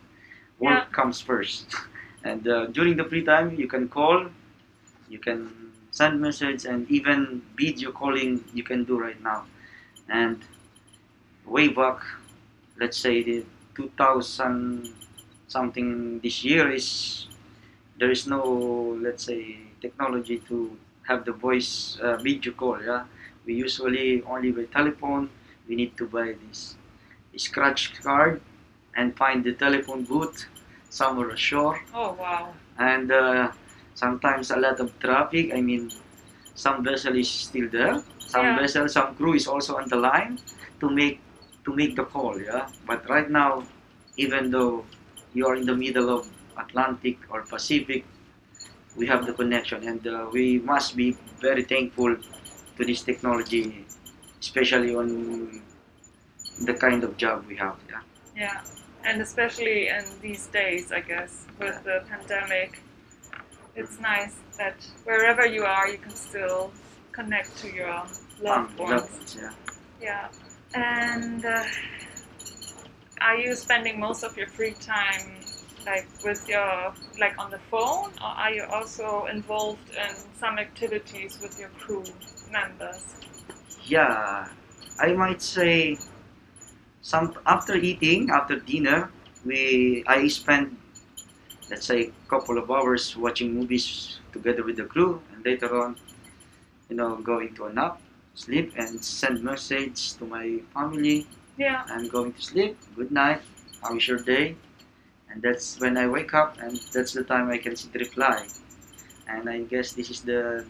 work 0.61 0.81
Yeah. 0.85 0.97
comes 0.99 1.21
first 1.31 1.67
and 2.31 2.49
uh, 2.49 2.67
during 2.79 2.97
the 2.97 3.05
free 3.13 3.25
time 3.25 3.55
you 3.63 3.69
can 3.75 3.89
call 3.89 4.27
you 5.09 5.21
can 5.29 5.41
send 5.91 6.21
message 6.21 6.65
and 6.67 6.91
even 6.91 7.43
video 7.57 7.93
calling 7.93 8.45
you 8.55 8.65
can 8.65 8.85
do 8.85 8.99
right 9.07 9.23
now 9.23 9.41
and 10.09 10.39
way 11.47 11.69
back 11.69 12.01
let's 12.81 12.99
say 12.99 13.23
the 13.23 13.45
2000 13.75 14.93
something 15.49 16.21
this 16.21 16.45
year 16.45 16.71
is 16.73 17.27
there 17.99 18.11
is 18.11 18.27
no 18.27 18.99
let's 19.03 19.25
say 19.25 19.59
technology 19.81 20.39
to 20.49 20.77
have 21.09 21.25
the 21.25 21.33
voice 21.33 21.99
uh, 22.03 22.17
video 22.19 22.53
call. 22.53 22.83
Yeah, 22.83 23.05
we 23.47 23.55
usually 23.55 24.23
only 24.25 24.53
by 24.53 24.65
telephone. 24.67 25.31
We 25.69 25.75
need 25.77 25.97
to 25.99 26.07
buy 26.07 26.35
this 26.49 26.77
scratch 27.37 27.95
card 28.03 28.41
and 28.97 29.17
find 29.17 29.43
the 29.45 29.53
telephone 29.55 30.05
booth 30.05 30.47
somewhere 30.91 31.31
ashore. 31.31 31.81
Oh 31.95 32.13
wow. 32.13 32.55
And 32.79 33.11
uh, 33.11 33.53
sometimes 33.95 34.51
a 34.51 34.57
lot 34.57 34.81
of 34.81 34.99
traffic. 35.01 35.53
I 35.55 35.61
mean, 35.61 35.91
some 36.55 36.85
vessel 36.85 37.17
is 37.17 37.31
still 37.31 37.69
there. 37.71 38.03
Some 38.19 38.47
Yeah. 38.47 38.59
vessel, 38.61 38.89
some 38.89 39.15
crew 39.17 39.35
is 39.35 39.47
also 39.47 39.77
on 39.77 39.89
the 39.89 39.97
line 39.97 40.39
to 40.81 40.91
make 40.91 41.21
to 41.65 41.75
make 41.75 41.97
the 41.97 42.05
call. 42.05 42.39
Yeah, 42.41 42.69
but 42.87 43.09
right 43.09 43.31
now, 43.31 43.65
even 44.17 44.51
though 44.51 44.85
you 45.33 45.47
are 45.49 45.57
in 45.57 45.67
the 45.67 45.75
middle 45.77 46.11
of 46.11 46.29
Atlantic 46.59 47.19
or 47.31 47.43
Pacific, 47.43 48.05
we 48.97 49.07
have 49.07 49.27
the 49.27 49.33
connection, 49.33 49.87
and 49.89 50.07
uh, 50.07 50.27
we 50.33 50.59
must 50.61 50.97
be 50.97 51.17
very 51.41 51.65
thankful 51.65 52.17
to 52.77 52.85
this 52.85 53.03
technology, 53.03 53.85
especially 54.45 54.95
on 54.95 55.09
the 56.69 56.75
kind 56.85 57.03
of 57.07 57.17
job 57.17 57.37
we 57.49 57.57
have. 57.57 57.77
Yeah. 57.91 58.01
Yeah. 58.45 58.61
And 59.09 59.17
especially 59.29 59.89
in 59.89 60.05
these 60.27 60.45
days, 60.61 60.85
I 60.93 61.01
guess, 61.01 61.33
with 61.59 61.77
the 61.89 61.97
pandemic, 62.11 62.71
it's 63.77 63.97
nice 64.01 64.35
that 64.59 64.77
wherever 65.05 65.45
you 65.57 65.63
are, 65.65 65.87
you 65.95 65.99
can 65.99 66.17
still 66.29 66.73
connect 67.13 67.51
to 67.63 67.69
your 67.81 67.95
loved 68.49 68.81
Um, 68.81 68.87
ones. 68.87 68.91
loved 69.03 69.13
ones, 69.13 69.37
yeah. 69.41 69.53
Yeah. 70.09 70.29
And 70.75 71.45
uh, 71.45 71.65
are 73.21 73.37
you 73.45 73.55
spending 73.55 73.97
most 74.07 74.23
of 74.25 74.37
your 74.37 74.49
free 74.57 74.75
time 74.97 75.27
like 75.91 76.07
with 76.25 76.43
your 76.49 76.95
like 77.21 77.35
on 77.43 77.49
the 77.51 77.61
phone 77.71 78.11
or 78.25 78.31
are 78.43 78.53
you 78.57 78.65
also 78.77 79.27
involved 79.37 79.87
in 80.05 80.13
some 80.41 80.59
activities 80.67 81.33
with 81.43 81.55
your 81.61 81.69
crew 81.81 82.05
members? 82.51 83.03
Yeah, 83.87 84.49
I 84.99 85.13
might 85.13 85.43
say 85.43 85.99
some 87.03 87.35
after 87.47 87.77
eating, 87.77 88.31
after 88.31 88.57
dinner, 88.59 89.11
we 89.45 90.05
I 90.07 90.29
spend 90.29 90.77
let's 91.71 91.87
say 91.87 92.13
a 92.13 92.29
couple 92.29 92.59
of 92.59 92.71
hours 92.71 93.17
watching 93.17 93.55
movies 93.55 94.21
together 94.33 94.65
with 94.65 94.77
the 94.77 94.85
crew, 94.85 95.21
and 95.33 95.45
later 95.45 95.69
on, 95.83 95.97
you 96.89 96.97
know, 96.97 97.17
going 97.17 97.55
to 97.57 97.67
a 97.67 97.73
nap, 97.73 98.01
sleep, 98.35 98.73
and 98.77 99.05
send 99.05 99.43
message 99.43 100.15
to 100.15 100.25
my 100.25 100.61
family. 100.73 101.27
Yeah. 101.59 101.85
I'm 101.89 102.09
going 102.09 102.33
to 102.33 102.43
sleep. 102.43 102.77
Good 102.97 103.13
night. 103.13 103.43
How 103.83 103.97
is 103.97 104.09
your 104.09 104.19
day? 104.19 104.57
And 105.31 105.43
that's 105.43 105.81
when 105.81 105.97
I 105.97 106.07
wake 106.09 106.35
up, 106.35 106.59
and 106.61 106.77
that's 106.93 107.13
the 107.13 107.25
time 107.25 107.51
I 107.51 107.59
can 107.59 107.77
see 107.77 107.89
the 107.93 108.01
reply. 108.01 108.47
And 109.29 109.49
I 109.49 109.63
guess 109.63 109.93
this 109.93 110.11
is 110.11 110.21
the 110.21 110.65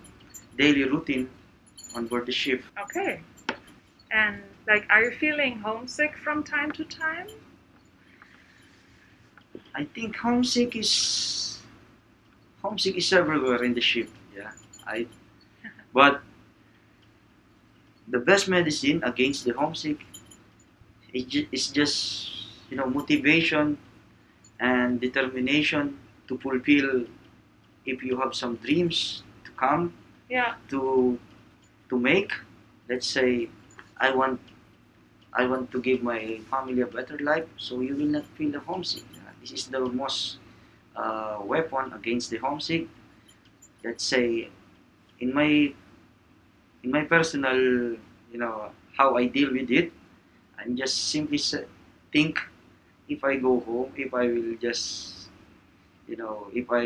daily 0.56 0.84
routine 0.84 1.28
on 1.94 2.06
board 2.06 2.26
the 2.26 2.32
ship. 2.32 2.62
Okay. 2.84 3.20
And 4.10 4.42
like 4.66 4.86
are 4.90 5.02
you 5.04 5.10
feeling 5.12 5.58
homesick 5.60 6.16
from 6.16 6.42
time 6.44 6.70
to 6.72 6.84
time? 6.84 7.28
I 9.74 9.84
think 9.84 10.16
homesick 10.16 10.76
is 10.76 11.60
homesick 12.62 12.96
is 12.96 13.12
everywhere 13.12 13.62
in 13.64 13.74
the 13.74 13.80
ship. 13.80 14.10
Yeah, 14.36 14.50
I. 14.86 15.06
But 15.92 16.22
the 18.08 18.18
best 18.18 18.48
medicine 18.48 19.02
against 19.04 19.44
the 19.44 19.52
homesick 19.52 20.00
is 21.12 21.24
ju- 21.24 21.48
is 21.52 21.68
just 21.68 21.96
you 22.70 22.76
know 22.76 22.86
motivation 22.86 23.78
and 24.60 25.00
determination 25.00 25.98
to 26.28 26.38
fulfill. 26.38 27.04
If 27.86 28.02
you 28.02 28.18
have 28.20 28.34
some 28.34 28.56
dreams 28.56 29.22
to 29.44 29.50
come 29.52 29.92
Yeah. 30.30 30.54
to 30.70 31.18
to 31.90 31.98
make, 31.98 32.32
let's 32.88 33.06
say, 33.06 33.48
I 33.98 34.10
want 34.14 34.40
I 35.32 35.46
want 35.46 35.70
to 35.72 35.80
give 35.82 36.02
my 36.02 36.40
family 36.50 36.80
a 36.82 36.86
better 36.86 37.18
life, 37.18 37.46
so 37.58 37.80
you 37.80 37.96
will 37.96 38.06
not 38.18 38.26
feel 38.38 38.50
the 38.52 38.60
homesick. 38.60 39.04
Uh, 39.16 39.32
This 39.40 39.52
is 39.52 39.66
the 39.66 39.80
most 39.80 40.38
uh, 40.96 41.38
weapon 41.44 41.92
against 41.92 42.30
the 42.30 42.38
homesick. 42.38 42.88
Let's 43.84 44.04
say, 44.04 44.50
in 45.20 45.34
my 45.34 45.74
in 46.82 46.90
my 46.90 47.02
personal, 47.04 47.56
you 48.32 48.38
know, 48.38 48.70
how 48.96 49.16
I 49.16 49.26
deal 49.26 49.52
with 49.52 49.70
it, 49.70 49.92
I'm 50.58 50.76
just 50.76 51.10
simply 51.10 51.38
think 52.12 52.40
if 53.08 53.24
I 53.24 53.36
go 53.36 53.60
home, 53.60 53.92
if 53.96 54.14
I 54.14 54.26
will 54.28 54.56
just, 54.60 55.28
you 56.08 56.16
know, 56.16 56.48
if 56.54 56.70
I 56.70 56.84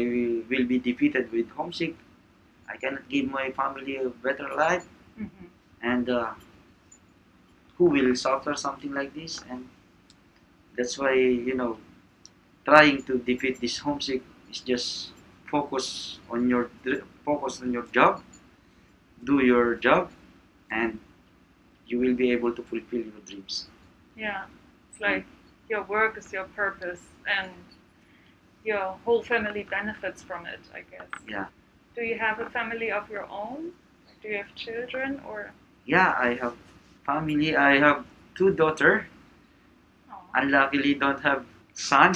will 0.51 0.67
be 0.67 0.79
defeated 0.79 1.33
with 1.33 1.51
homesick, 1.51 1.97
I 2.69 2.77
cannot 2.77 3.09
give 3.09 3.27
my 3.31 3.51
family 3.53 3.97
a 3.97 4.09
better 4.11 4.49
life, 4.55 4.87
hmm 5.17 5.47
and 5.81 6.09
uh, 6.11 6.33
who 7.77 7.85
will 7.87 8.15
suffer 8.15 8.55
something 8.55 8.93
like 8.93 9.15
this? 9.15 9.41
And 9.51 9.69
that's 10.77 10.99
why 10.99 11.15
you 11.15 11.55
know, 11.55 11.79
trying 12.65 13.03
to 13.05 13.19
defeat 13.19 13.61
this 13.61 13.79
homesick 13.79 14.23
is 14.51 14.61
just 14.61 15.11
focus 15.47 16.21
on 16.31 16.49
your 16.49 16.71
focus 17.25 17.61
on 17.63 17.73
your 17.73 17.87
job, 17.87 18.23
do 19.25 19.45
your 19.45 19.75
job, 19.77 20.11
and 20.71 20.99
you 21.87 21.99
will 21.99 22.15
be 22.15 22.31
able 22.33 22.53
to 22.55 22.63
fulfill 22.63 23.01
your 23.01 23.23
dreams. 23.27 23.69
Yeah. 24.17 24.45
It's 24.91 25.01
like 25.01 25.27
your 25.69 25.83
work 25.85 26.19
is 26.19 26.33
your 26.33 26.45
purpose 26.45 27.03
and 27.27 27.51
your 28.65 28.99
whole 29.05 29.23
family 29.23 29.65
benefits 29.65 30.23
from 30.23 30.47
it, 30.47 30.61
I 30.75 30.81
guess. 30.91 31.09
Yeah. 31.29 31.47
Do 31.99 32.05
you 32.05 32.17
have 32.17 32.39
a 32.39 32.49
family 32.51 32.93
of 32.93 33.11
your 33.11 33.27
own? 33.27 33.73
Do 34.23 34.29
you 34.29 34.37
have 34.37 34.55
children 34.55 35.21
or 35.27 35.51
Yeah, 35.85 36.15
I 36.15 36.39
have 36.39 36.55
family. 37.05 37.57
I 37.57 37.83
have 37.83 38.07
two 38.37 38.55
daughter. 38.55 39.09
oh. 40.07 40.23
Unluckily, 40.35 40.95
don't 40.95 41.19
have 41.27 41.45
son, 41.75 42.15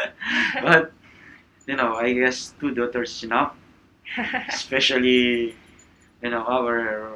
but 0.64 0.92
you 1.66 1.76
know, 1.76 1.96
I 1.96 2.14
guess 2.14 2.54
two 2.58 2.72
daughters 2.72 3.22
enough. 3.22 3.52
especially 4.48 5.54
you 6.22 6.30
know 6.30 6.44
our 6.44 7.12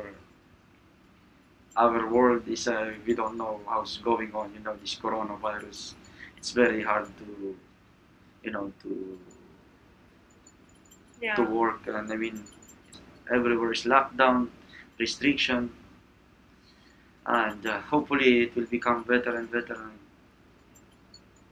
our 1.76 2.06
world 2.08 2.48
is 2.48 2.68
uh, 2.68 2.92
we 3.06 3.14
don't 3.14 3.36
know 3.36 3.60
how's 3.68 3.98
going 3.98 4.34
on 4.34 4.52
you 4.52 4.60
know 4.60 4.74
this 4.80 4.96
coronavirus 4.96 5.92
it's 6.36 6.50
very 6.50 6.82
hard 6.82 7.06
to 7.20 7.56
you 8.42 8.50
know 8.50 8.72
to 8.82 9.18
yeah. 11.20 11.34
to 11.34 11.42
work 11.42 11.86
and 11.86 12.12
i 12.12 12.16
mean 12.16 12.44
everywhere 13.30 13.72
is 13.72 13.84
lockdown 13.84 14.48
restriction 14.98 15.70
and 17.26 17.66
uh, 17.66 17.80
hopefully 17.82 18.42
it 18.42 18.56
will 18.56 18.66
become 18.66 19.02
better 19.02 19.36
and 19.36 19.50
better 19.50 19.74
and 19.74 19.98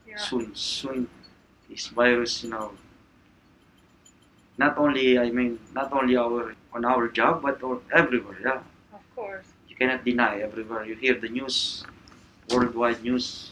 yeah. 0.07 0.17
soon 0.17 0.53
soon 0.55 1.07
this 1.69 1.87
virus 1.87 2.43
you 2.43 2.49
know 2.49 2.71
not 4.57 4.77
only 4.77 5.17
i 5.19 5.29
mean 5.29 5.59
not 5.73 5.91
only 5.93 6.15
our 6.17 6.55
on 6.73 6.85
our 6.85 7.07
job 7.07 7.41
but 7.41 7.61
or 7.63 7.81
everywhere 7.93 8.39
yeah 8.43 8.61
Of 8.93 9.03
course. 9.15 9.45
you 9.69 9.75
cannot 9.75 10.03
deny 10.03 10.39
everywhere 10.41 10.83
you 10.85 10.95
hear 10.95 11.15
the 11.15 11.29
news 11.29 11.83
worldwide 12.51 13.03
news 13.03 13.51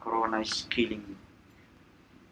corona 0.00 0.40
is 0.40 0.66
killing 0.70 1.16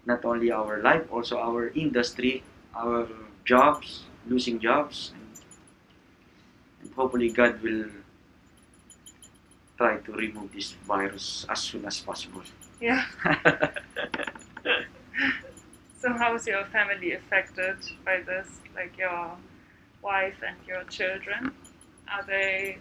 not 0.06 0.24
only 0.24 0.50
our 0.50 0.80
life 0.82 1.04
also 1.12 1.38
our 1.38 1.68
industry 1.84 2.42
our 2.74 3.08
jobs 3.44 4.04
losing 4.26 4.58
jobs 4.60 5.12
and, 5.14 5.28
and 6.82 6.92
hopefully 6.94 7.28
god 7.30 7.60
will 7.62 7.86
try 9.76 9.96
to 9.98 10.12
remove 10.12 10.52
this 10.52 10.72
virus 10.86 11.46
as 11.48 11.60
soon 11.60 11.84
as 11.84 12.00
possible 12.00 12.42
Yeah. 12.80 13.04
So 16.00 16.12
how's 16.12 16.46
your 16.46 16.64
family 16.66 17.12
affected 17.12 17.76
by 18.04 18.20
this? 18.22 18.48
Like 18.74 18.98
your 18.98 19.36
wife 20.02 20.42
and 20.46 20.56
your 20.66 20.84
children? 20.84 21.52
Are 22.12 22.24
they 22.26 22.78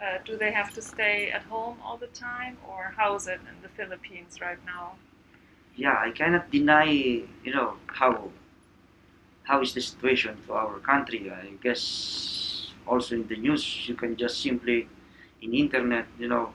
uh, 0.00 0.18
do 0.24 0.36
they 0.36 0.52
have 0.52 0.72
to 0.74 0.82
stay 0.82 1.30
at 1.30 1.42
home 1.44 1.78
all 1.84 1.96
the 1.96 2.06
time 2.08 2.56
or 2.68 2.92
how 2.96 3.14
is 3.16 3.26
it 3.26 3.40
in 3.40 3.62
the 3.62 3.68
Philippines 3.68 4.40
right 4.40 4.58
now? 4.64 4.94
yeah, 5.76 5.96
I 5.98 6.10
cannot 6.10 6.50
deny, 6.50 6.84
you 6.90 7.52
know, 7.54 7.74
how 7.86 8.30
how 9.44 9.60
is 9.62 9.74
the 9.74 9.80
situation 9.80 10.36
to 10.46 10.52
our 10.52 10.78
country. 10.80 11.30
I 11.30 11.50
guess 11.62 12.72
also 12.86 13.14
in 13.14 13.26
the 13.26 13.36
news 13.36 13.88
you 13.88 13.94
can 13.94 14.16
just 14.16 14.40
simply 14.42 14.88
in 15.42 15.54
internet, 15.54 16.06
you 16.18 16.28
know, 16.28 16.52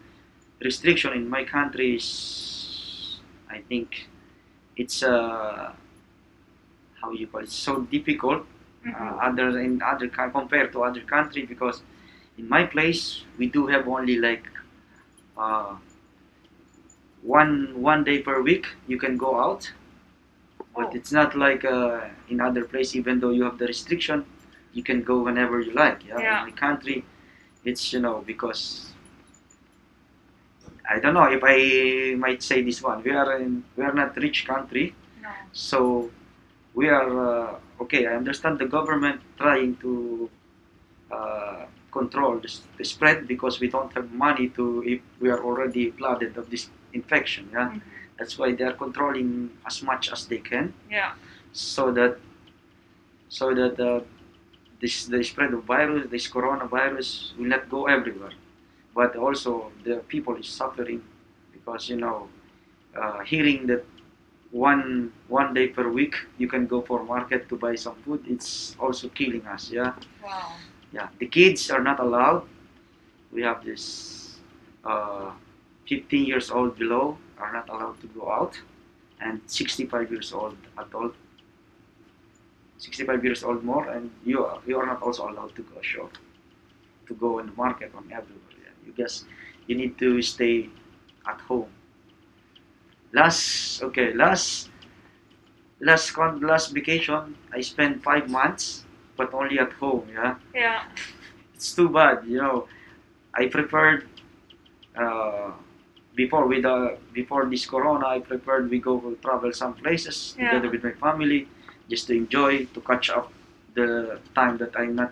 restriction 0.62 1.14
in 1.14 1.30
my 1.30 1.44
country 1.44 1.96
is, 1.96 3.20
I 3.50 3.60
think, 3.62 4.08
it's 4.78 5.04
uh, 5.04 5.74
how 7.02 7.12
you 7.12 7.28
call 7.28 7.42
it, 7.42 7.50
so 7.50 7.82
difficult 7.82 8.46
uh, 8.88 9.18
other 9.22 9.60
in 9.60 9.82
other 9.82 10.08
compared 10.08 10.72
to 10.72 10.84
other 10.84 11.02
country 11.02 11.46
because 11.46 11.82
in 12.38 12.48
my 12.48 12.64
place 12.64 13.24
we 13.38 13.48
do 13.48 13.68
have 13.68 13.88
only 13.88 14.18
like 14.18 14.46
uh, 15.38 15.76
one 17.22 17.82
one 17.82 18.04
day 18.04 18.20
per 18.20 18.42
week 18.42 18.68
you 18.88 18.98
can 18.98 19.18
go 19.18 19.40
out 19.40 19.72
but 20.76 20.88
Oh. 20.88 20.98
it's 20.98 21.12
not 21.12 21.36
like 21.36 21.64
uh, 21.66 22.02
in 22.30 22.42
other 22.42 22.64
place 22.66 22.96
even 22.96 23.20
though 23.20 23.32
you 23.38 23.44
have 23.44 23.58
the 23.58 23.68
restriction 23.68 24.26
you 24.74 24.84
can 24.84 25.02
go 25.04 25.22
whenever 25.28 25.60
you 25.62 25.72
like. 25.72 26.00
Yeah. 26.06 26.20
Yeah. 26.20 26.40
In 26.44 26.50
my 26.50 26.56
country, 26.66 26.98
it's 27.64 27.94
you 27.94 28.00
know 28.02 28.18
because 28.32 28.92
I 30.90 31.00
don't 31.00 31.14
know 31.14 31.26
if 31.38 31.42
I 31.44 32.16
might 32.16 32.44
say 32.44 32.62
this 32.62 32.82
one. 32.82 33.02
We 33.04 33.12
are 33.12 33.38
in 33.40 33.64
we 33.76 33.84
are 33.84 33.94
not 33.94 34.16
rich 34.18 34.46
country, 34.46 34.94
No. 35.24 35.30
so 35.54 36.12
we 36.74 36.90
are 36.90 37.12
uh, 37.32 37.84
okay. 37.84 38.06
I 38.08 38.14
understand 38.16 38.60
the 38.60 38.66
government 38.68 39.22
trying 39.38 39.78
to 39.78 40.30
uh, 41.12 41.66
control 41.92 42.38
the, 42.40 42.52
the 42.78 42.84
spread 42.86 43.28
because 43.28 43.60
we 43.60 43.68
don't 43.70 43.92
have 43.94 44.12
money 44.12 44.50
to 44.50 44.84
if 44.86 45.02
we 45.20 45.30
are 45.30 45.42
already 45.44 45.90
flooded 45.92 46.38
of 46.38 46.50
this 46.52 46.70
infection. 46.94 47.50
Yeah, 47.52 47.70
Mhm. 47.70 47.82
That's 48.18 48.38
why 48.40 48.54
they 48.54 48.64
are 48.64 48.74
controlling 48.74 49.50
as 49.66 49.82
much 49.84 50.12
as 50.12 50.26
they 50.28 50.38
can 50.40 50.74
Yeah. 50.90 51.14
so 51.54 51.92
that 51.92 52.18
so 53.30 53.54
that 53.54 53.80
uh, 53.80 54.02
this 54.82 55.06
the 55.06 55.24
spread 55.24 55.54
of 55.54 55.64
virus, 55.64 56.08
this 56.10 56.28
coronavirus, 56.28 57.36
will 57.38 57.46
not 57.48 57.70
go 57.70 57.86
everywhere. 57.88 58.34
But 58.94 59.16
also 59.16 59.72
the 59.84 59.96
people 60.08 60.36
is 60.36 60.48
suffering 60.48 61.02
because 61.54 61.90
you 61.90 61.98
know, 61.98 62.28
uh, 62.96 63.20
hearing 63.24 63.68
that 63.68 63.84
one 64.52 65.12
one 65.28 65.54
day 65.54 65.68
per 65.68 65.90
week 65.90 66.16
you 66.38 66.48
can 66.48 66.66
go 66.68 66.82
for 66.82 67.04
market 67.04 67.50
to 67.50 67.56
buy 67.58 67.76
some 67.76 67.96
food, 68.06 68.24
it's 68.28 68.76
also 68.80 69.10
killing 69.10 69.46
us. 69.48 69.72
Yeah, 69.72 69.94
Wow. 70.24 70.54
yeah. 70.94 71.08
The 71.20 71.28
kids 71.28 71.70
are 71.72 71.82
not 71.84 72.00
allowed. 72.00 72.44
We 73.32 73.42
have 73.42 73.66
this 73.66 74.38
uh, 74.86 75.32
15 75.90 76.26
years 76.26 76.52
old 76.52 76.78
below 76.78 77.18
are 77.40 77.52
not 77.54 77.70
allowed 77.70 78.00
to 78.02 78.08
go 78.08 78.32
out, 78.32 78.60
and 79.22 79.42
65 79.48 80.12
years 80.12 80.34
old 80.34 80.58
adult 80.78 81.14
65 82.78 83.24
years 83.24 83.44
old 83.44 83.64
more 83.64 83.88
and 83.90 84.12
you 84.26 84.44
are, 84.46 84.60
you 84.68 84.78
are 84.78 84.86
not 84.86 85.02
also 85.02 85.30
allowed 85.30 85.56
to 85.56 85.62
go 85.64 85.82
shop 85.82 86.12
to 87.08 87.14
go 87.16 87.40
in 87.40 87.46
the 87.48 87.52
market 87.54 87.92
on 87.96 88.04
everywhere 88.12 88.58
yeah. 88.62 88.72
you 88.86 88.92
guess 88.94 89.24
you 89.68 89.76
need 89.76 89.98
to 89.98 90.22
stay 90.22 90.70
at 91.28 91.40
home 91.42 91.70
last 93.14 93.82
okay 93.82 94.14
last 94.14 94.70
last 95.80 96.12
con 96.12 96.40
last 96.42 96.72
vacation 96.74 97.36
i 97.54 97.62
spent 97.62 98.04
five 98.04 98.30
months 98.30 98.84
but 99.16 99.34
only 99.34 99.60
at 99.60 99.72
home 99.74 100.08
yeah 100.12 100.36
Yeah. 100.54 100.84
it's 101.54 101.74
too 101.74 101.90
bad 101.90 102.26
you 102.28 102.38
know 102.38 102.68
i 103.34 103.48
preferred 103.48 104.08
uh, 104.98 105.52
before 106.16 106.48
with 106.48 106.66
uh, 106.66 106.90
before 107.14 107.46
this 107.46 107.66
corona 107.66 108.08
i 108.08 108.20
preferred 108.20 108.70
we 108.70 108.80
go 108.80 108.94
travel 109.26 109.52
some 109.54 109.74
places 109.74 110.36
Yeah. 110.38 110.44
together 110.50 110.70
with 110.74 110.84
my 110.84 110.94
family 111.06 111.48
just 111.90 112.08
to 112.08 112.14
enjoy 112.16 112.66
to 112.74 112.80
catch 112.82 113.10
up 113.10 113.32
the 113.76 114.20
time 114.36 114.58
that 114.58 114.74
i'm 114.80 114.96
not 114.96 115.12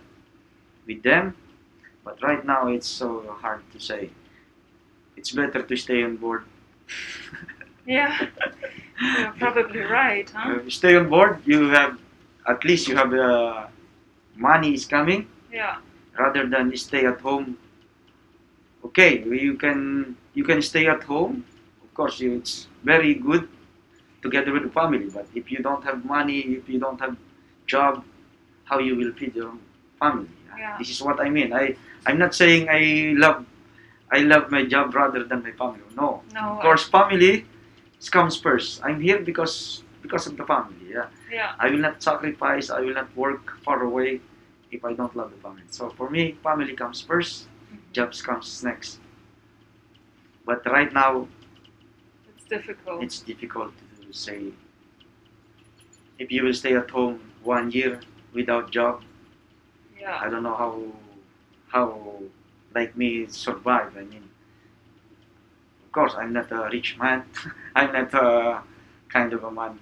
with 0.88 1.04
them 1.04 1.36
but 2.06 2.22
right 2.24 2.44
now 2.46 2.68
it's 2.68 2.88
so 3.02 3.10
hard 3.42 3.62
to 3.74 3.80
say 3.80 4.10
it's 5.16 5.32
better 5.32 5.62
to 5.62 5.76
stay 5.76 6.04
on 6.04 6.16
board 6.18 6.44
Yeah. 7.86 8.18
You're 9.18 9.34
probably 9.34 9.82
right, 9.82 10.30
huh? 10.30 10.56
Uh, 10.56 10.70
stay 10.70 10.96
on 10.96 11.10
board 11.10 11.40
you 11.46 11.70
have 11.70 12.00
at 12.48 12.64
least 12.64 12.88
you 12.88 12.96
have 12.96 13.14
uh, 13.14 13.68
money 14.36 14.74
is 14.74 14.86
coming 14.86 15.28
Yeah. 15.52 15.78
rather 16.18 16.46
than 16.48 16.76
stay 16.78 17.06
at 17.06 17.20
home. 17.22 17.58
Okay, 18.86 19.24
you 19.24 19.56
can 19.56 20.16
you 20.34 20.44
can 20.44 20.62
stay 20.62 20.88
at 20.88 21.04
home. 21.04 21.46
Of 21.84 21.94
course, 21.94 22.20
you, 22.20 22.34
it's 22.38 22.68
very 22.84 23.14
good 23.14 23.48
together 24.22 24.52
with 24.52 24.64
the 24.64 24.70
family. 24.70 25.10
But 25.10 25.28
if 25.36 25.52
you 25.52 25.60
don't 25.60 25.84
have 25.84 26.06
money, 26.06 26.40
if 26.40 26.68
you 26.70 26.80
don't 26.80 27.00
have 27.00 27.16
job, 27.68 28.04
how 28.66 28.80
you 28.80 28.96
will 28.96 29.14
feed 29.14 29.36
your 29.36 29.54
family? 30.00 30.30
Yeah. 30.58 30.78
This 30.80 30.90
is 30.90 31.02
what 31.02 31.20
I 31.20 31.30
mean. 31.30 31.54
I 31.54 31.76
I'm 32.06 32.18
not 32.18 32.34
saying 32.36 32.68
I 32.70 33.14
love 33.18 33.46
I 34.12 34.20
love 34.20 34.52
my 34.52 34.64
job 34.66 34.94
rather 34.96 35.24
than 35.24 35.44
my 35.44 35.52
family. 35.52 35.82
No, 35.96 36.22
No. 36.34 36.42
of 36.56 36.60
course, 36.62 36.84
family 36.88 37.46
comes 38.12 38.36
first. 38.38 38.82
I'm 38.84 39.00
here 39.02 39.20
because 39.20 39.84
because 40.02 40.28
of 40.28 40.38
the 40.38 40.46
family. 40.46 40.92
Yeah. 40.92 41.08
Yeah. 41.32 41.56
I 41.60 41.70
will 41.72 41.80
not 41.80 42.04
sacrifice, 42.04 42.70
I 42.70 42.82
will 42.82 42.94
not 42.94 43.10
work 43.16 43.58
far 43.64 43.82
away 43.84 44.22
if 44.72 44.84
I 44.86 44.94
don't 44.94 45.16
love 45.16 45.32
the 45.32 45.42
family. 45.42 45.64
So 45.72 45.90
for 45.90 46.10
me, 46.10 46.38
family 46.44 46.74
comes 46.74 47.02
first, 47.02 47.48
mm-hmm. 47.48 47.78
jobs 47.94 48.22
comes 48.22 48.64
next. 48.64 49.00
But 50.46 50.66
right 50.66 50.92
now, 50.94 51.28
It's 52.36 52.46
difficult. 52.46 53.04
it's 53.04 53.20
difficult 53.22 53.74
to 54.02 54.14
say 54.14 54.52
if 56.20 56.32
you 56.32 56.44
will 56.44 56.54
stay 56.54 56.76
at 56.76 56.90
home 56.90 57.20
one 57.44 57.72
year 57.72 58.00
without 58.34 58.72
job. 58.72 59.04
yeah. 60.00 60.20
I 60.22 60.30
don't 60.30 60.44
know 60.44 60.56
how 60.56 60.74
how 61.68 62.20
like 62.76 62.96
me 62.98 63.28
survive. 63.28 63.96
I 63.98 64.04
mean, 64.04 64.30
of 65.86 65.92
course, 65.92 66.14
I'm 66.18 66.34
not 66.34 66.52
a 66.52 66.70
rich 66.72 66.98
man. 66.98 67.24
I'm 67.76 67.92
not 67.94 68.14
a 68.14 68.62
kind 69.10 69.34
of 69.34 69.44
a 69.44 69.52
man. 69.52 69.80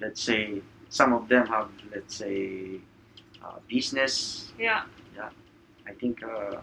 Let's 0.00 0.22
say 0.22 0.62
some 0.88 1.12
of 1.12 1.28
them 1.28 1.46
have, 1.46 1.68
let's 1.94 2.14
say, 2.16 2.80
uh, 3.42 3.58
business. 3.68 4.52
Yeah. 4.58 4.82
I 5.86 5.92
think 5.92 6.22
uh, 6.22 6.60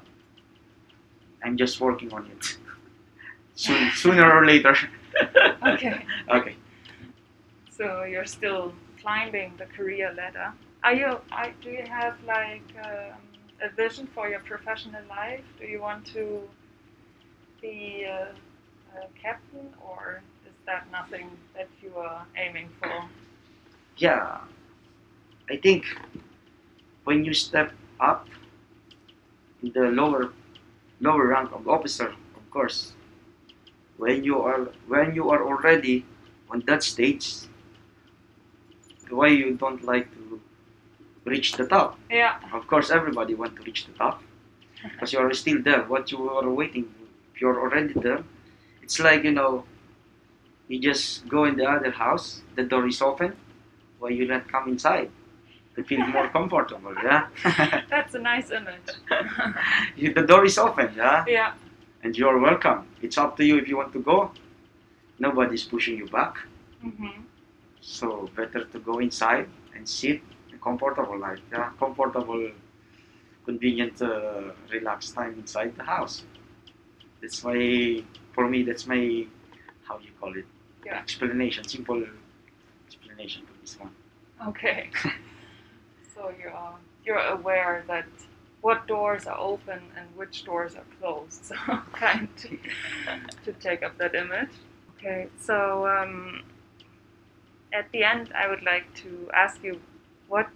I'm 1.44 1.56
just 1.58 1.80
working 1.80 2.12
on 2.14 2.26
it. 2.26 2.58
Soon, 3.62 3.92
sooner 3.92 4.32
or 4.32 4.46
later. 4.46 4.76
Okay. 5.64 6.04
okay. 6.38 6.56
So 7.70 8.04
you're 8.06 8.26
still 8.26 8.74
climbing 9.00 9.54
the 9.58 9.66
career 9.66 10.12
ladder. 10.18 10.52
Are 10.84 10.96
you? 10.96 11.20
I, 11.32 11.54
do 11.62 11.70
you 11.70 11.84
have 11.86 12.16
like 12.26 12.64
um, 12.84 13.22
a 13.62 13.70
vision 13.76 14.08
for 14.16 14.30
your 14.30 14.40
professional 14.40 15.04
life? 15.08 15.44
Do 15.60 15.68
you 15.68 15.80
want 15.80 16.08
to 16.16 16.42
be 17.62 18.06
a, 18.10 18.30
a 18.98 19.02
captain, 19.22 19.68
or 19.80 20.24
is 20.48 20.56
that 20.66 20.90
nothing 20.92 21.30
that 21.56 21.70
you 21.84 21.96
are 21.98 22.26
aiming 22.36 22.70
for? 22.80 23.04
Yeah. 23.98 24.40
I 25.52 25.58
think 25.58 25.86
when 27.04 27.24
you 27.26 27.34
step 27.36 27.74
up 28.00 28.28
in 29.62 29.72
the 29.74 29.92
lower 29.92 30.34
lower 31.00 31.28
rank 31.28 31.52
of 31.52 31.68
officer, 31.68 32.10
of 32.10 32.50
course, 32.50 32.94
when 33.98 34.24
you 34.24 34.42
are 34.42 34.70
when 34.88 35.16
you 35.16 35.30
are 35.30 35.44
already 35.44 36.06
on 36.50 36.64
that 36.68 36.84
stage, 36.84 37.48
why 39.10 39.28
you 39.28 39.56
don't 39.56 39.84
like 39.84 40.12
to 40.14 40.42
reach 41.26 41.54
the 41.54 41.66
top? 41.66 41.98
Yeah. 42.10 42.40
Of 42.54 42.68
course, 42.68 42.90
everybody 42.90 43.34
want 43.36 43.56
to 43.58 43.64
reach 43.64 43.86
the 43.86 43.94
top 43.94 44.22
because 44.84 45.14
you 45.14 45.20
are 45.20 45.34
still 45.34 45.62
there. 45.62 45.84
What 45.84 46.12
you 46.12 46.30
are 46.30 46.50
waiting, 46.50 46.86
if 47.34 47.42
you're 47.42 47.60
already 47.60 47.94
there, 47.94 48.24
it's 48.84 49.00
like 49.00 49.24
you 49.24 49.32
know, 49.32 49.64
you 50.68 50.80
just 50.80 51.28
go 51.28 51.46
in 51.46 51.56
the 51.58 51.66
other 51.66 51.92
house, 51.92 52.42
the 52.56 52.64
door 52.64 52.88
is 52.88 53.02
open, 53.02 53.36
why 54.00 54.10
you 54.10 54.28
not 54.28 54.48
come 54.48 54.68
inside 54.70 55.10
to 55.76 55.84
feel 55.84 56.06
more 56.08 56.28
comfortable? 56.38 56.94
Yeah, 57.04 57.28
That's 57.90 58.16
a 58.16 58.20
nice 58.20 58.52
image. 58.52 58.90
The 59.98 60.24
door 60.24 60.46
is 60.46 60.58
open, 60.58 60.94
yeah, 60.96 61.26
yeah. 61.28 61.54
And 62.04 62.18
you're 62.18 62.40
welcome. 62.40 62.88
It's 63.02 63.18
up 63.18 63.38
to 63.38 63.46
you 63.46 63.58
if 63.58 63.68
you 63.68 63.78
want 63.78 63.94
to 63.94 64.00
go. 64.00 64.32
Nobody's 65.20 65.64
pushing 65.64 65.98
you 65.98 66.08
back, 66.08 66.38
hmm 66.82 67.22
so 67.82 68.30
better 68.36 68.64
to 68.66 68.80
go 68.80 69.00
inside 69.00 69.48
and 69.76 69.88
sit 69.88 70.22
a 70.54 70.58
comfortable 70.58 71.18
life, 71.18 71.40
yeah, 71.52 71.72
comfortable, 71.80 72.50
convenient, 73.46 74.02
uh, 74.02 74.52
relaxed 74.72 75.16
time 75.16 75.34
inside 75.40 75.76
the 75.78 75.84
house. 75.84 76.24
That's 77.22 77.44
my, 77.44 78.04
for 78.34 78.48
me, 78.48 78.64
that's 78.64 78.88
my, 78.88 79.26
how 79.88 80.00
you 80.00 80.12
call 80.20 80.36
it, 80.38 80.46
Yeah. 80.86 80.98
explanation, 81.00 81.64
simple 81.68 82.04
explanation 82.88 83.44
to 83.48 83.54
this 83.62 83.80
one. 83.80 83.92
Okay. 84.50 84.90
so 86.16 86.32
you're 86.42 86.54
you're 87.06 87.18
aware 87.38 87.84
that 87.88 88.06
what 88.62 88.88
doors 88.88 89.26
are 89.28 89.38
open 89.40 89.82
and 89.98 90.08
which 90.16 90.44
doors 90.46 90.76
are 90.76 90.86
closed. 91.00 91.46
So 91.56 91.56
kind 91.94 92.30
to, 92.38 92.58
to 93.46 93.54
take 93.54 93.84
up 93.84 93.98
that 93.98 94.16
image. 94.16 94.52
Okay. 94.98 95.28
So 95.40 95.88
um, 95.88 96.44
at 97.74 97.92
the 97.92 98.04
end, 98.04 98.32
I 98.36 98.48
would 98.48 98.64
like 98.64 98.94
to 99.04 99.30
ask 99.34 99.64
you 99.64 99.82
what 100.28 100.50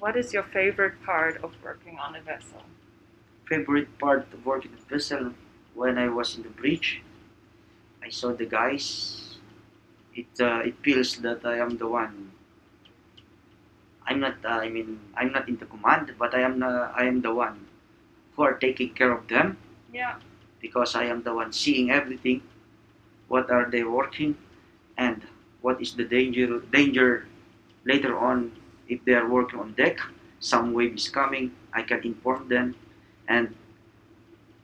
what 0.00 0.16
is 0.16 0.32
your 0.32 0.44
favorite 0.44 1.02
part 1.04 1.42
of 1.42 1.52
working 1.62 1.98
on 1.98 2.14
a 2.14 2.20
vessel? 2.20 2.62
favorite 3.48 3.98
part 3.98 4.26
of 4.32 4.44
working 4.44 4.72
on 4.72 4.78
a 4.78 4.90
vessel 4.94 5.32
when 5.74 5.98
I 5.98 6.08
was 6.08 6.36
in 6.36 6.42
the 6.42 6.50
bridge. 6.50 7.02
I 8.02 8.10
saw 8.10 8.32
the 8.32 8.46
guys. 8.46 9.38
It 10.14 10.28
uh, 10.40 10.60
it 10.64 10.76
feels 10.82 11.16
that 11.18 11.44
I 11.44 11.58
am 11.58 11.78
the 11.78 11.88
one. 11.88 12.27
I'm 14.08 14.20
not. 14.20 14.36
Uh, 14.44 14.48
I 14.64 14.68
mean, 14.68 14.98
I'm 15.16 15.32
not 15.32 15.48
in 15.48 15.56
the 15.58 15.66
command, 15.66 16.14
but 16.18 16.34
I 16.34 16.40
am. 16.40 16.62
Uh, 16.62 16.88
I 16.96 17.04
am 17.04 17.20
the 17.20 17.32
one 17.34 17.66
who 18.34 18.42
are 18.42 18.54
taking 18.54 18.94
care 18.94 19.12
of 19.12 19.28
them 19.28 19.56
Yeah. 19.92 20.16
because 20.60 20.94
I 20.96 21.04
am 21.04 21.22
the 21.22 21.34
one 21.34 21.52
seeing 21.52 21.90
everything. 21.90 22.42
What 23.28 23.50
are 23.50 23.70
they 23.70 23.84
working, 23.84 24.36
and 24.96 25.22
what 25.60 25.80
is 25.82 25.94
the 25.94 26.04
danger? 26.04 26.60
Danger 26.72 27.26
later 27.84 28.16
on 28.18 28.52
if 28.88 29.04
they 29.04 29.14
are 29.14 29.28
working 29.28 29.60
on 29.60 29.72
deck 29.74 30.00
some 30.40 30.72
wave 30.72 30.94
is 30.94 31.08
coming, 31.08 31.50
I 31.72 31.82
can 31.82 32.00
inform 32.04 32.48
them, 32.48 32.74
and 33.28 33.54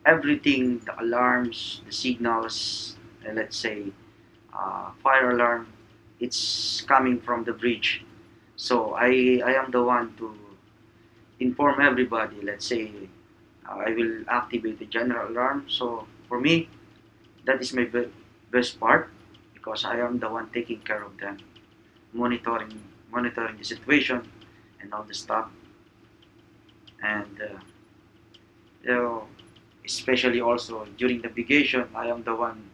everything, 0.06 0.78
the 0.80 1.00
alarms, 1.00 1.80
the 1.86 1.92
signals, 1.92 2.96
uh, 3.28 3.32
let's 3.32 3.56
say 3.56 3.86
uh, 4.56 4.90
fire 5.02 5.30
alarm, 5.30 5.66
it's 6.20 6.82
coming 6.82 7.20
from 7.20 7.44
the 7.44 7.52
bridge. 7.52 8.04
So 8.56 8.94
I, 8.94 9.40
I 9.44 9.54
am 9.54 9.70
the 9.70 9.82
one 9.82 10.14
to 10.16 10.34
inform 11.40 11.80
everybody. 11.80 12.40
Let's 12.42 12.66
say 12.66 12.90
uh, 13.68 13.76
I 13.86 13.90
will 13.94 14.24
activate 14.28 14.78
the 14.78 14.86
general 14.86 15.30
alarm. 15.30 15.66
So 15.68 16.06
for 16.28 16.40
me, 16.40 16.68
that 17.44 17.60
is 17.60 17.72
my 17.74 17.84
be- 17.84 18.12
best 18.50 18.80
part 18.80 19.10
because 19.54 19.84
I 19.84 19.98
am 20.00 20.18
the 20.18 20.28
one 20.30 20.50
taking 20.50 20.80
care 20.80 21.02
of 21.04 21.18
them, 21.18 21.38
monitoring 22.12 22.80
monitoring 23.12 23.56
the 23.58 23.64
situation 23.64 24.22
and 24.80 24.92
all 24.94 25.04
the 25.04 25.14
stuff. 25.14 25.48
And 27.02 27.40
uh, 27.40 27.58
you 28.82 28.90
know, 28.92 29.28
especially 29.84 30.40
also 30.40 30.86
during 30.96 31.20
navigation, 31.20 31.88
I 31.94 32.06
am 32.08 32.22
the 32.22 32.34
one 32.34 32.70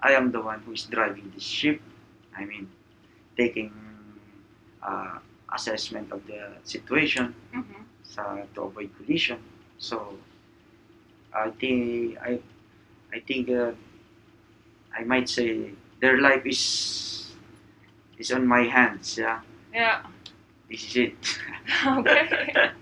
I 0.00 0.12
am 0.12 0.32
the 0.32 0.40
one 0.40 0.60
who 0.60 0.72
is 0.72 0.84
driving 0.84 1.32
this 1.34 1.44
ship. 1.44 1.80
I 2.36 2.44
mean, 2.44 2.70
taking 3.36 3.72
uh, 4.82 5.18
assessment 5.54 6.12
of 6.12 6.20
the 6.26 6.52
situation 6.64 7.34
Mhm. 7.54 7.84
sa 8.02 8.44
to 8.54 8.62
avoid 8.62 8.90
collision. 8.96 9.38
So 9.78 10.18
I 11.32 11.50
think 11.50 12.16
I 12.20 12.40
I 13.12 13.20
think 13.20 13.48
uh, 13.50 13.72
I 14.92 15.04
might 15.04 15.28
say 15.28 15.72
their 16.00 16.18
life 16.20 16.44
is 16.46 17.34
is 18.18 18.30
on 18.32 18.46
my 18.46 18.64
hands. 18.66 19.16
Yeah, 19.18 19.40
Yeah. 19.72 20.02
this 20.68 20.84
is 20.88 20.96
it. 20.96 21.16
Okay. 21.86 22.52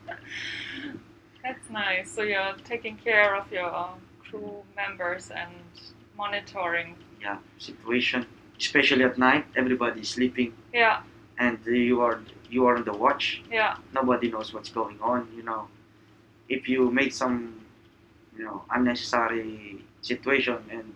That's 1.42 1.70
nice. 1.70 2.10
So 2.10 2.22
you're 2.22 2.56
taking 2.64 2.96
care 2.96 3.36
of 3.36 3.46
your 3.52 3.70
crew 4.18 4.62
members 4.74 5.30
and 5.30 5.52
monitoring. 6.16 6.96
yeah, 7.22 7.38
situation, 7.58 8.26
especially 8.58 9.04
at 9.04 9.18
night. 9.18 9.44
Everybody 9.56 10.00
is 10.00 10.08
sleeping, 10.10 10.52
Yeah. 10.72 11.02
And 11.38 11.58
you 11.66 12.00
are 12.00 12.20
you 12.50 12.66
are 12.66 12.76
on 12.76 12.84
the 12.84 12.92
watch. 12.92 13.42
Yeah. 13.50 13.76
Nobody 13.92 14.30
knows 14.30 14.52
what's 14.54 14.70
going 14.70 14.98
on. 15.00 15.28
You 15.36 15.42
know, 15.42 15.68
if 16.48 16.68
you 16.68 16.90
make 16.90 17.12
some 17.12 17.60
you 18.36 18.44
know 18.44 18.62
unnecessary 18.70 19.84
situation 20.02 20.58
and 20.70 20.94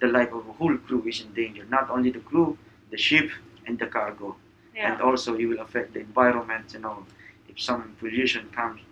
the 0.00 0.06
life 0.08 0.32
of 0.32 0.46
a 0.48 0.52
whole 0.52 0.76
crew 0.78 1.02
is 1.06 1.20
in 1.20 1.32
danger. 1.32 1.64
Not 1.70 1.90
only 1.90 2.10
the 2.10 2.20
crew, 2.20 2.58
the 2.90 2.98
ship, 2.98 3.30
and 3.66 3.78
the 3.78 3.86
cargo. 3.86 4.36
Yeah. 4.74 4.92
and 4.92 5.00
also 5.00 5.36
you 5.38 5.48
will 5.48 5.60
affect 5.60 5.94
the 5.94 6.00
environment 6.00 6.74
you 6.74 6.80
know 6.80 7.06
if 7.48 7.58
some 7.58 7.96
pollution 7.98 8.50
comes 8.50 8.82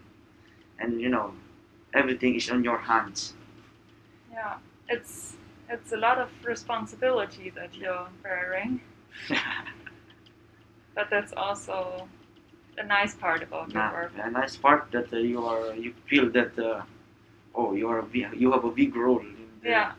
and 0.79 1.01
you 1.01 1.11
know 1.11 1.35
everything 1.93 2.35
is 2.37 2.51
on 2.51 2.65
your 2.65 2.79
hands 2.79 3.35
Yeah. 4.33 4.57
It's 4.89 5.37
it's 5.69 5.93
a 5.93 5.97
lot 5.97 6.19
of 6.19 6.31
responsibility 6.45 7.51
that 7.51 7.75
you're 7.75 8.09
bearing, 8.23 8.81
but 10.95 11.09
that's 11.11 11.33
also 11.37 12.09
a 12.79 12.85
nice 12.85 13.15
part 13.15 13.43
about 13.43 13.73
your 13.73 13.83
work. 13.93 14.13
a 14.19 14.31
nice 14.31 14.57
part 14.57 14.91
that 14.93 15.13
uh, 15.13 15.17
you 15.17 15.45
are 15.47 15.75
you 15.75 15.93
feel 16.07 16.31
that 16.31 16.59
uh, 16.59 16.83
oh 17.55 17.75
you 17.75 17.89
are 17.89 18.03
big, 18.03 18.27
you 18.37 18.51
have 18.53 18.65
a 18.65 18.71
big 18.71 18.95
role 18.97 19.21
in 19.21 19.37
the, 19.63 19.69
Yeah. 19.71 19.93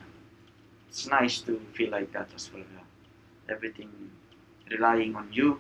it's 0.89 1.07
nice 1.07 1.39
to 1.41 1.59
feel 1.73 1.91
like 1.91 2.11
that 2.13 2.29
as 2.35 2.51
well 2.53 2.63
yeah. 2.75 3.53
everything 3.53 3.89
relying 4.69 5.15
on 5.15 5.27
you 5.31 5.59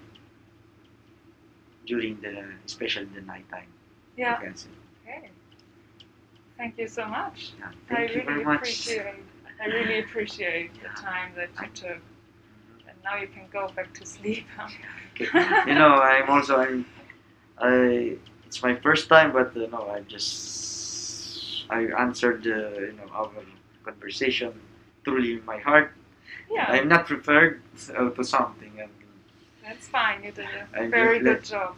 during 1.85 2.19
the 2.21 2.45
especially 2.65 3.05
the 3.15 3.21
night 3.21 3.47
time 3.51 3.67
Yeah. 4.17 4.37
I. 4.41 4.43
Okay. 5.07 5.29
Thank 6.57 6.77
you 6.77 6.87
so 6.87 7.05
much. 7.05 7.51
Yeah, 7.59 7.67
I 7.89 7.93
thank 7.95 8.09
you 8.09 8.15
really 8.21 8.25
very 8.25 8.45
much 8.45 8.59
appreciate. 8.61 9.15
I 9.61 9.65
really 9.67 9.99
appreciate 9.99 10.71
the 10.81 10.89
time 11.01 11.31
that 11.35 11.49
you 11.61 11.69
took, 11.73 12.01
now 13.05 13.15
you 13.17 13.27
can 13.27 13.47
go 13.53 13.69
back 13.75 13.93
to 13.93 14.05
sleep. 14.05 14.45
you 15.19 15.75
know, 15.75 15.95
I'm 16.01 16.29
also 16.29 16.57
I'm, 16.57 16.85
I 17.57 18.17
it's 18.45 18.61
my 18.63 18.75
first 18.75 19.09
time, 19.09 19.31
but 19.33 19.55
uh, 19.55 19.67
no, 19.71 19.89
I 19.89 20.01
just 20.01 21.65
I 21.69 21.87
answered 21.97 22.45
uh, 22.47 22.79
you 22.79 22.93
know 22.97 23.09
our 23.13 23.31
conversation 23.83 24.53
truly 25.03 25.33
in 25.33 25.45
my 25.45 25.59
heart. 25.59 25.93
yeah, 26.51 26.65
I'm 26.69 26.87
not 26.87 27.05
prepared 27.07 27.61
uh, 27.95 28.09
to 28.09 28.23
something, 28.23 28.73
and 28.79 28.91
that's 29.63 29.87
fine. 29.87 30.23
You 30.23 30.31
did 30.31 30.47
a 30.73 30.87
very 30.89 31.19
good 31.19 31.43
job. 31.43 31.75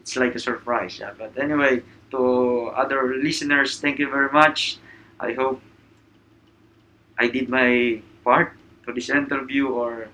it's 0.00 0.16
like 0.16 0.34
a 0.34 0.40
surprise. 0.40 0.98
Yeah, 0.98 1.12
but 1.18 1.38
anyway, 1.38 1.82
to 2.10 2.72
other 2.76 3.16
listeners, 3.16 3.80
thank 3.80 3.98
you 3.98 4.10
very 4.10 4.30
much. 4.32 4.78
I 5.20 5.32
hope 5.34 5.60
I 7.18 7.28
did 7.28 7.48
my 7.48 8.02
part 8.24 8.56
to 8.86 8.92
this 8.92 9.10
interview 9.10 9.68
or 9.68 10.08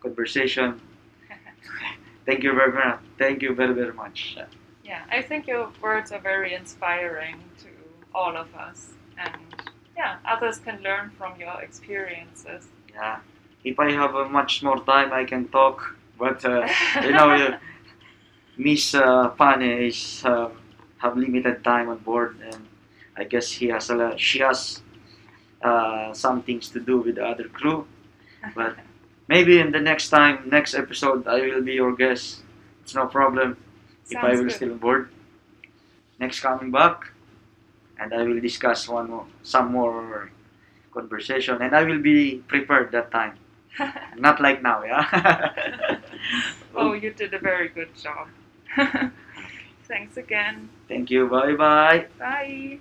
conversation. 0.00 0.80
Thank 2.26 2.42
you 2.42 2.54
very 2.54 2.72
much. 2.72 3.00
Thank 3.18 3.42
you 3.42 3.54
very 3.54 3.74
very 3.74 3.92
much. 3.92 4.36
Yeah, 4.84 5.02
I 5.10 5.22
think 5.22 5.46
your 5.46 5.70
words 5.82 6.12
are 6.12 6.20
very 6.20 6.54
inspiring 6.54 7.36
to 7.62 7.68
all 8.14 8.36
of 8.36 8.54
us, 8.54 8.88
and 9.18 9.32
yeah, 9.96 10.16
others 10.24 10.58
can 10.58 10.80
learn 10.82 11.10
from 11.18 11.38
your 11.38 11.60
experiences. 11.60 12.68
Yeah. 12.94 13.18
If 13.64 13.78
I 13.78 13.90
have 13.92 14.14
uh, 14.14 14.28
much 14.28 14.62
more 14.62 14.80
time, 14.84 15.12
I 15.12 15.24
can 15.24 15.48
talk. 15.48 15.96
But 16.18 16.44
uh, 16.44 16.68
you 17.02 17.12
know, 17.12 17.30
uh, 17.30 17.58
Miss 18.56 18.94
uh, 18.94 19.28
Pane 19.28 19.86
is 19.86 20.22
uh, 20.24 20.50
have 20.98 21.16
limited 21.16 21.62
time 21.64 21.88
on 21.88 21.98
board, 21.98 22.36
and 22.42 22.66
I 23.16 23.24
guess 23.24 23.50
he 23.50 23.68
has 23.68 23.90
a 23.90 24.14
she 24.16 24.38
has 24.40 24.82
uh, 25.62 26.12
some 26.12 26.42
things 26.42 26.68
to 26.70 26.80
do 26.80 26.98
with 26.98 27.16
the 27.16 27.26
other 27.26 27.48
crew. 27.48 27.86
But 28.54 28.76
maybe 29.28 29.60
in 29.60 29.72
the 29.72 29.80
next 29.80 30.08
time, 30.08 30.48
next 30.50 30.74
episode, 30.74 31.26
I 31.26 31.40
will 31.40 31.62
be 31.62 31.74
your 31.74 31.94
guest. 31.94 32.40
It's 32.82 32.94
no 32.94 33.06
problem 33.06 33.56
if 34.10 34.16
I 34.16 34.32
will 34.32 34.44
good. 34.44 34.52
still 34.52 34.72
on 34.72 34.78
board. 34.78 35.10
Next 36.18 36.40
coming 36.40 36.70
back, 36.70 37.12
and 38.00 38.12
I 38.12 38.22
will 38.22 38.40
discuss 38.40 38.88
one 38.88 39.10
more, 39.10 39.26
some 39.42 39.70
more 39.70 40.30
conversation, 40.92 41.62
and 41.62 41.76
I 41.76 41.84
will 41.84 42.00
be 42.00 42.42
prepared 42.48 42.90
that 42.92 43.10
time. 43.12 43.34
Not 44.16 44.40
like 44.40 44.62
now, 44.62 44.82
yeah. 44.82 46.00
oh, 46.74 46.94
you 46.94 47.12
did 47.12 47.32
a 47.34 47.38
very 47.38 47.68
good 47.68 47.94
job. 47.94 48.28
Thanks 49.84 50.16
again. 50.16 50.68
Thank 50.88 51.10
you. 51.10 51.28
Bye 51.28 51.54
bye. 51.54 52.06
Bye. 52.18 52.78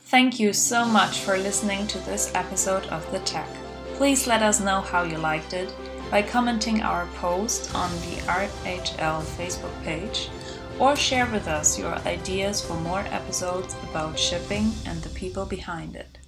Thank 0.00 0.40
you 0.40 0.52
so 0.52 0.84
much 0.84 1.20
for 1.20 1.38
listening 1.38 1.86
to 1.88 1.98
this 1.98 2.32
episode 2.34 2.84
of 2.86 3.10
The 3.12 3.20
Tech. 3.20 3.48
Please 3.94 4.26
let 4.26 4.42
us 4.42 4.60
know 4.60 4.80
how 4.80 5.04
you 5.04 5.16
liked 5.18 5.52
it 5.52 5.72
by 6.10 6.20
commenting 6.20 6.82
our 6.82 7.06
post 7.14 7.74
on 7.74 7.90
the 8.00 8.16
RHL 8.26 9.22
Facebook 9.22 9.82
page 9.84 10.30
or 10.80 10.96
share 10.96 11.26
with 11.26 11.46
us 11.46 11.78
your 11.78 11.94
ideas 12.00 12.60
for 12.60 12.74
more 12.74 13.04
episodes 13.10 13.76
about 13.88 14.18
shipping 14.18 14.72
and 14.86 15.00
the 15.02 15.08
people 15.10 15.46
behind 15.46 15.94
it. 15.94 16.18